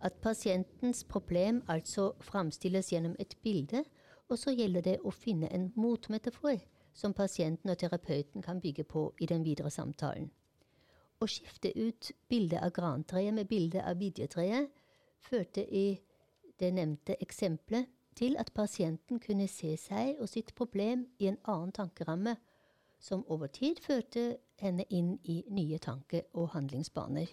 At 0.00 0.12
pasientens 0.22 1.04
problem 1.04 1.62
altså 1.68 2.12
framstilles 2.20 2.92
gjennom 2.92 3.16
et 3.18 3.36
bilde, 3.42 3.84
og 4.28 4.38
så 4.38 4.52
gjelder 4.52 4.80
det 4.80 4.96
å 5.04 5.10
finne 5.10 5.48
en 5.54 5.72
motmetafor 5.76 6.58
som 6.96 7.14
pasienten 7.14 7.70
og 7.70 7.78
terapeuten 7.78 8.42
kan 8.42 8.60
bygge 8.60 8.84
på 8.84 9.12
i 9.20 9.26
den 9.26 9.44
videre 9.44 9.70
samtalen. 9.70 10.30
Å 11.20 11.26
skifte 11.26 11.72
ut 11.76 12.10
bildet 12.28 12.60
av 12.60 12.72
grantreet 12.76 13.34
med 13.34 13.48
bildet 13.48 13.84
av 13.84 13.96
vidjetreet 14.00 14.68
førte 15.20 15.64
i 15.64 16.00
det 16.60 16.72
nevnte 16.72 17.16
eksempelet 17.20 17.88
til 18.16 18.36
at 18.40 18.52
pasienten 18.54 19.20
kunne 19.20 19.48
se 19.48 19.74
seg 19.80 20.20
og 20.20 20.28
sitt 20.28 20.54
problem 20.56 21.06
i 21.18 21.28
en 21.28 21.38
annen 21.44 21.72
tankeramme, 21.72 22.36
som 22.98 23.24
over 23.28 23.46
tid 23.52 23.80
førte 23.84 24.38
henne 24.60 24.84
inn 24.88 25.18
i 25.24 25.42
nye 25.52 25.78
tanke- 25.78 26.24
og 26.32 26.48
handlingsbaner. 26.54 27.28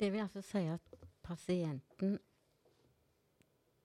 Det 0.00 0.12
vil 0.12 0.22
altså 0.22 0.42
si 0.42 0.62
at 0.70 0.93
pasienten 1.24 2.18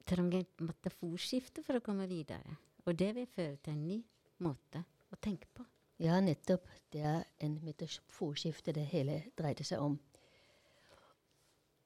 trenger 0.10 0.44
et 0.44 0.64
metaforskifte 0.66 1.64
for 1.66 1.80
å 1.80 1.84
komme 1.86 2.08
videre. 2.10 2.58
Og 2.88 2.98
det 2.98 3.12
vil 3.18 3.30
føre 3.30 3.58
til 3.64 3.76
en 3.76 3.84
ny 3.86 4.00
måte 4.44 4.84
å 5.14 5.20
tenke 5.22 5.50
på. 5.54 5.66
Ja, 6.00 6.20
nettopp. 6.24 6.68
Det 6.92 7.04
er 7.04 7.26
en 7.44 7.58
metaforskifte 7.66 8.74
det 8.76 8.86
hele 8.94 9.22
dreide 9.38 9.66
seg 9.68 9.84
om. 9.84 9.98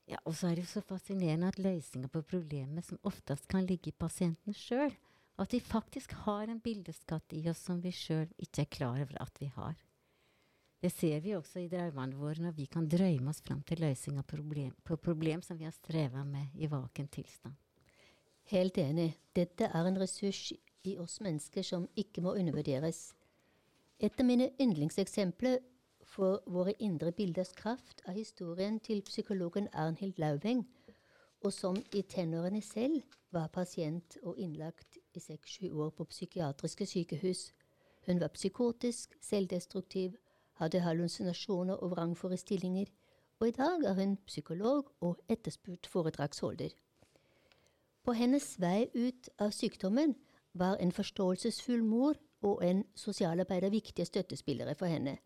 Ja, 0.09 0.19
Og 0.25 0.35
så 0.35 0.49
er 0.49 0.55
det 0.55 0.65
jo 0.65 0.73
så 0.73 0.83
fascinerende 0.85 1.47
at 1.47 1.59
løsninga 1.63 2.09
på 2.11 2.21
problemet 2.27 2.85
som 2.85 2.99
oftest 3.07 3.47
kan 3.47 3.65
ligge 3.65 3.89
i 3.89 3.97
pasienten 3.97 4.53
sjøl. 4.53 4.91
At 5.39 5.53
vi 5.55 5.59
faktisk 5.63 6.11
har 6.27 6.51
en 6.51 6.59
bildeskatt 6.61 7.33
i 7.33 7.41
oss 7.49 7.63
som 7.65 7.79
vi 7.81 7.91
sjøl 7.95 8.27
ikke 8.37 8.65
er 8.65 8.73
klar 8.77 9.01
over 9.01 9.21
at 9.23 9.39
vi 9.41 9.49
har. 9.55 9.73
Det 10.83 10.89
ser 10.91 11.21
vi 11.23 11.31
også 11.31 11.61
i 11.63 11.69
drømmene 11.71 12.17
våre 12.19 12.43
når 12.43 12.57
vi 12.57 12.65
kan 12.67 12.87
drømme 12.91 13.31
oss 13.31 13.39
fram 13.45 13.61
til 13.63 13.79
løsninga 13.79 14.25
problem, 14.27 14.73
på 14.83 14.97
problem 14.99 15.41
som 15.41 15.55
vi 15.55 15.63
har 15.63 15.71
streva 15.71 16.25
med 16.27 16.57
i 16.59 16.67
vaken 16.67 17.07
tilstand. 17.07 17.53
Helt 18.51 18.77
enig. 18.77 19.13
Dette 19.31 19.69
er 19.71 19.87
en 19.87 19.99
ressurs 20.01 20.49
i 20.83 20.97
oss 20.99 21.21
mennesker 21.23 21.63
som 21.63 21.85
ikke 21.95 22.21
må 22.25 22.33
undervurderes. 22.35 23.13
Et 23.95 24.19
av 24.19 24.27
mine 24.27 24.49
yndlingseksempler 24.59 25.61
for 26.03 26.43
våre 26.51 26.73
indre 26.83 27.13
bilders 27.15 27.53
kraft 27.55 28.03
er 28.03 28.17
historien 28.17 28.81
til 28.83 29.05
psykologen 29.07 29.69
Arnhild 29.71 30.19
Lauveng, 30.19 30.65
og 31.47 31.53
som 31.55 31.79
i 31.95 32.01
tenårene 32.01 32.59
selv 32.61 32.99
var 33.31 33.47
pasient 33.55 34.17
og 34.23 34.35
innlagt 34.35 34.99
i 35.15 35.23
seks-sju 35.23 35.71
år 35.71 35.95
på 35.95 36.09
psykiatriske 36.11 36.85
sykehus. 36.91 37.53
Hun 38.05 38.19
var 38.19 38.35
psykotisk, 38.35 39.15
selvdestruktiv, 39.21 40.19
hadde 40.63 40.83
hallusinasjoner 40.83 41.75
og 41.75 41.91
vrangforestillinger, 41.91 42.89
og 43.39 43.47
i 43.47 43.51
dag 43.51 43.83
er 43.85 43.93
hun 43.93 44.17
psykolog 44.25 44.91
og 45.01 45.19
etterspurt 45.29 45.87
foredragsholder. 45.87 46.69
På 48.03 48.13
hennes 48.15 48.55
vei 48.59 48.87
ut 48.95 49.29
av 49.39 49.51
sykdommen 49.55 50.15
var 50.53 50.77
en 50.79 50.91
forståelsesfull 50.91 51.83
mor 51.83 52.19
og 52.43 52.63
en 52.65 52.83
sosialarbeider 52.95 53.69
viktige 53.69 54.05
støttespillere 54.05 54.75
for 54.75 54.91
henne. 54.91 55.17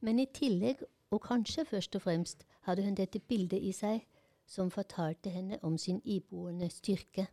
Men 0.00 0.18
i 0.18 0.26
tillegg, 0.34 0.82
og 1.10 1.22
kanskje 1.22 1.64
først 1.64 1.96
og 1.96 2.02
fremst, 2.02 2.46
hadde 2.66 2.82
hun 2.84 2.96
dette 2.98 3.18
bildet 3.18 3.62
i 3.62 3.72
seg 3.72 4.02
som 4.46 4.70
fortalte 4.70 5.30
henne 5.30 5.58
om 5.62 5.78
sin 5.78 6.00
iboende 6.04 6.70
styrke. 6.70 7.26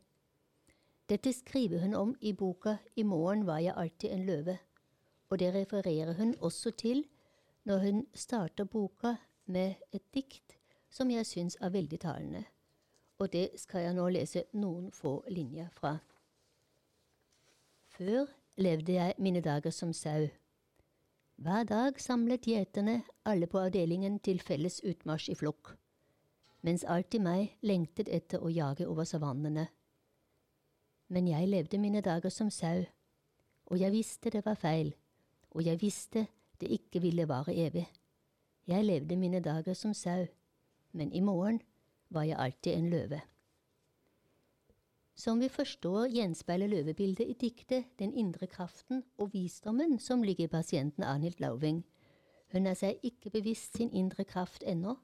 Dette 1.09 1.33
skriver 1.33 1.81
hun 1.81 1.93
om 1.93 2.15
i 2.21 2.33
boka 2.33 2.77
I 2.95 3.03
morgen 3.03 3.45
var 3.47 3.59
jeg 3.59 3.73
alltid 3.77 4.11
en 4.11 4.25
løve, 4.25 4.57
og 5.29 5.39
det 5.39 5.53
refererer 5.53 6.13
hun 6.13 6.35
også 6.39 6.71
til 6.71 7.03
når 7.63 7.77
hun 7.85 8.05
starter 8.13 8.63
boka 8.63 9.15
med 9.45 9.75
et 9.91 10.03
dikt 10.13 10.57
som 10.89 11.11
jeg 11.11 11.25
syns 11.25 11.57
er 11.61 11.73
veldig 11.73 11.99
talende. 11.99 12.43
Og 13.19 13.33
det 13.33 13.49
skal 13.55 13.87
jeg 13.87 13.97
nå 13.97 14.07
lese 14.09 14.45
noen 14.53 14.91
få 14.91 15.23
linjer 15.27 15.69
fra. 15.73 15.97
Før 17.93 18.25
levde 18.57 18.93
jeg 18.93 19.13
mine 19.17 19.41
dager 19.41 19.69
som 19.69 19.93
sau 19.93 20.27
hver 21.35 21.63
dag 21.63 21.97
samlet 21.99 22.45
gjeterne 22.45 23.01
alle 23.25 23.47
på 23.49 23.57
avdelingen 23.59 24.19
til 24.23 24.37
felles 24.39 24.77
utmarsj 24.85 25.31
i 25.33 25.35
flokk, 25.35 25.73
mens 26.61 26.85
alt 26.85 27.15
i 27.17 27.19
meg 27.19 27.57
lengtet 27.65 28.07
etter 28.07 28.43
å 28.43 28.51
jage 28.53 28.85
over 28.87 29.03
savannene. 29.03 29.65
Men 31.09 31.27
jeg 31.27 31.49
levde 31.49 31.81
mine 31.81 32.03
dager 32.05 32.29
som 32.29 32.51
sau, 32.53 32.85
og 33.65 33.81
jeg 33.81 33.91
visste 33.91 34.29
det 34.29 34.43
var 34.45 34.55
feil, 34.61 34.93
og 35.51 35.65
jeg 35.65 35.81
visste 35.81 36.27
det 36.63 36.71
ikke 36.71 37.01
ville 37.03 37.27
vare 37.27 37.55
evig. 37.55 37.85
Jeg 38.67 38.85
levde 38.85 39.19
mine 39.19 39.43
dager 39.43 39.75
som 39.75 39.93
sau, 39.93 40.25
men 40.91 41.11
i 41.11 41.19
morgen 41.19 41.61
var 42.09 42.23
jeg 42.23 42.39
alltid 42.39 42.73
en 42.73 42.89
løve. 42.89 43.21
Som 45.15 45.39
vi 45.39 45.47
forstår, 45.47 46.07
gjenspeiler 46.09 46.67
løvebildet 46.67 47.27
i 47.29 47.33
diktet 47.33 47.85
den 47.99 48.13
indre 48.13 48.47
kraften 48.47 49.03
og 49.17 49.33
visdommen 49.33 49.99
som 49.99 50.23
ligger 50.23 50.47
i 50.47 50.47
pasienten 50.47 51.03
Arnhild 51.03 51.39
Lauving. 51.39 51.83
Hun 52.51 52.67
er 52.67 52.73
seg 52.73 53.03
ikke 53.03 53.29
bevisst 53.29 53.77
sin 53.77 53.91
indre 53.91 54.23
kraft 54.23 54.63
ennå, 54.65 54.95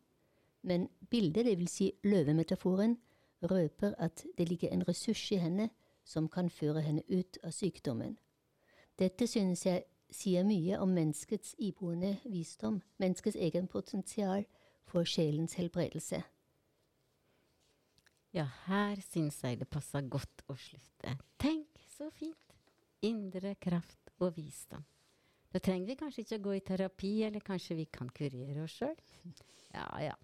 men 0.62 0.90
bildet, 1.10 1.46
dvs. 1.46 1.72
Si 1.72 1.92
løvemetaforen, 2.04 2.98
røper 3.42 3.94
at 3.98 4.26
det 4.38 4.50
ligger 4.50 4.70
en 4.70 4.88
ressurs 4.88 5.32
i 5.32 5.38
henne 5.38 5.70
som 6.04 6.28
kan 6.28 6.50
føre 6.50 6.82
henne 6.82 7.04
ut 7.10 7.38
av 7.44 7.52
sykdommen. 7.52 8.18
Dette 9.00 9.28
synes 9.28 9.66
jeg 9.66 9.84
sier 10.14 10.46
mye 10.48 10.80
om 10.82 10.92
menneskets 10.96 11.56
iboende 11.62 12.16
visdom, 12.26 12.82
menneskets 13.02 13.38
egen 13.38 13.68
potensial 13.68 14.46
for 14.90 15.08
sjelens 15.08 15.56
helbredelse. 15.60 16.22
Ja, 18.36 18.46
her 18.68 19.00
syns 19.02 19.40
jeg 19.42 19.58
det 19.62 19.70
passer 19.74 20.06
godt 20.06 20.44
å 20.50 20.56
slutte. 20.60 21.16
Tenk, 21.42 21.82
så 21.98 22.12
fint! 22.14 22.38
Indre 23.06 23.56
kraft 23.56 24.12
og 24.20 24.36
visdom. 24.36 24.84
Da 25.50 25.62
trenger 25.64 25.90
vi 25.90 25.98
kanskje 25.98 26.26
ikke 26.26 26.38
å 26.38 26.46
gå 26.46 26.56
i 26.58 26.66
terapi, 26.66 27.14
eller 27.26 27.42
kanskje 27.42 27.80
vi 27.80 27.88
kan 27.90 28.10
kurere 28.14 28.68
oss 28.68 28.76
sjøl. 28.78 28.98
Ja, 29.74 29.88
ja. 30.04 30.16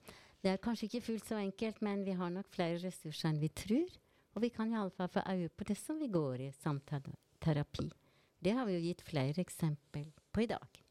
Det 0.43 0.51
er 0.51 0.61
kanskje 0.61 0.85
ikke 0.85 1.05
fullt 1.07 1.25
så 1.31 1.39
enkelt, 1.41 1.79
men 1.81 2.03
vi 2.05 2.13
har 2.13 2.29
nok 2.29 2.51
flere 2.53 2.77
ressurser 2.83 3.31
enn 3.31 3.41
vi 3.41 3.49
tror. 3.49 3.89
Og 4.35 4.43
vi 4.43 4.51
kan 4.53 4.69
iallfall 4.69 5.09
få 5.09 5.23
øye 5.31 5.49
på 5.49 5.65
det 5.65 5.77
som 5.79 5.97
vi 5.97 6.11
går 6.13 6.43
i 6.45 6.51
samtaleterapi. 6.59 7.87
Det 8.45 8.51
har 8.53 8.67
vi 8.67 8.75
jo 8.75 8.81
gitt 8.83 8.99
flere 9.01 9.41
eksempel 9.41 10.11
på 10.29 10.43
i 10.43 10.45
dag. 10.45 10.81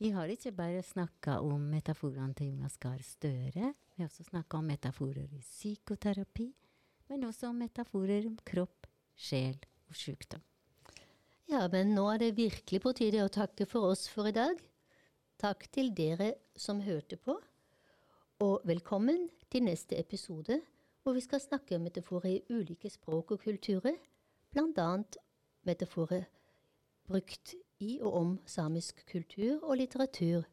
Vi 0.00 0.14
har 0.14 0.30
ikke 0.32 0.54
bare 0.56 0.80
snakka 0.80 1.34
om 1.44 1.66
metaforene 1.68 2.32
til 2.32 2.54
Jonas 2.54 2.78
Gahr 2.80 3.02
Støre. 3.04 3.74
Vi 3.92 4.00
har 4.00 4.08
også 4.08 4.24
snakka 4.30 4.62
om 4.62 4.70
metaforer 4.70 5.26
i 5.28 5.42
psykoterapi, 5.44 6.46
men 7.12 7.26
også 7.28 7.50
om 7.50 7.60
metaforer 7.60 8.30
om 8.30 8.38
kropp, 8.48 8.88
sjel 9.12 9.58
og 9.90 10.00
sykdom. 10.00 10.40
Ja, 11.52 11.66
men 11.68 11.92
nå 11.92 12.06
er 12.14 12.24
det 12.24 12.30
virkelig 12.40 12.80
på 12.80 12.94
tide 12.96 13.26
å 13.26 13.34
takke 13.34 13.68
for 13.68 13.92
oss 13.92 14.06
for 14.08 14.32
i 14.32 14.34
dag. 14.40 14.56
Takk 15.36 15.68
til 15.76 15.92
dere 15.92 16.32
som 16.56 16.80
hørte 16.80 17.20
på, 17.20 17.36
og 18.40 18.64
velkommen 18.64 19.28
til 19.52 19.68
neste 19.68 20.00
episode, 20.00 20.62
hvor 21.04 21.12
vi 21.12 21.28
skal 21.28 21.44
snakke 21.44 21.76
om 21.76 21.84
metaforer 21.84 22.38
i 22.38 22.42
ulike 22.48 22.88
språk 22.88 23.36
og 23.36 23.44
kulturer, 23.44 24.00
bl.a. 24.48 24.92
metaforer 25.68 26.24
brukt 27.10 27.54
i 27.82 27.98
og 28.00 28.14
om 28.14 28.34
samisk 28.46 29.02
kultur 29.10 29.64
og 29.64 29.80
litteratur 29.80 30.44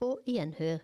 på 0.00 0.10
gjenhør 0.28 0.82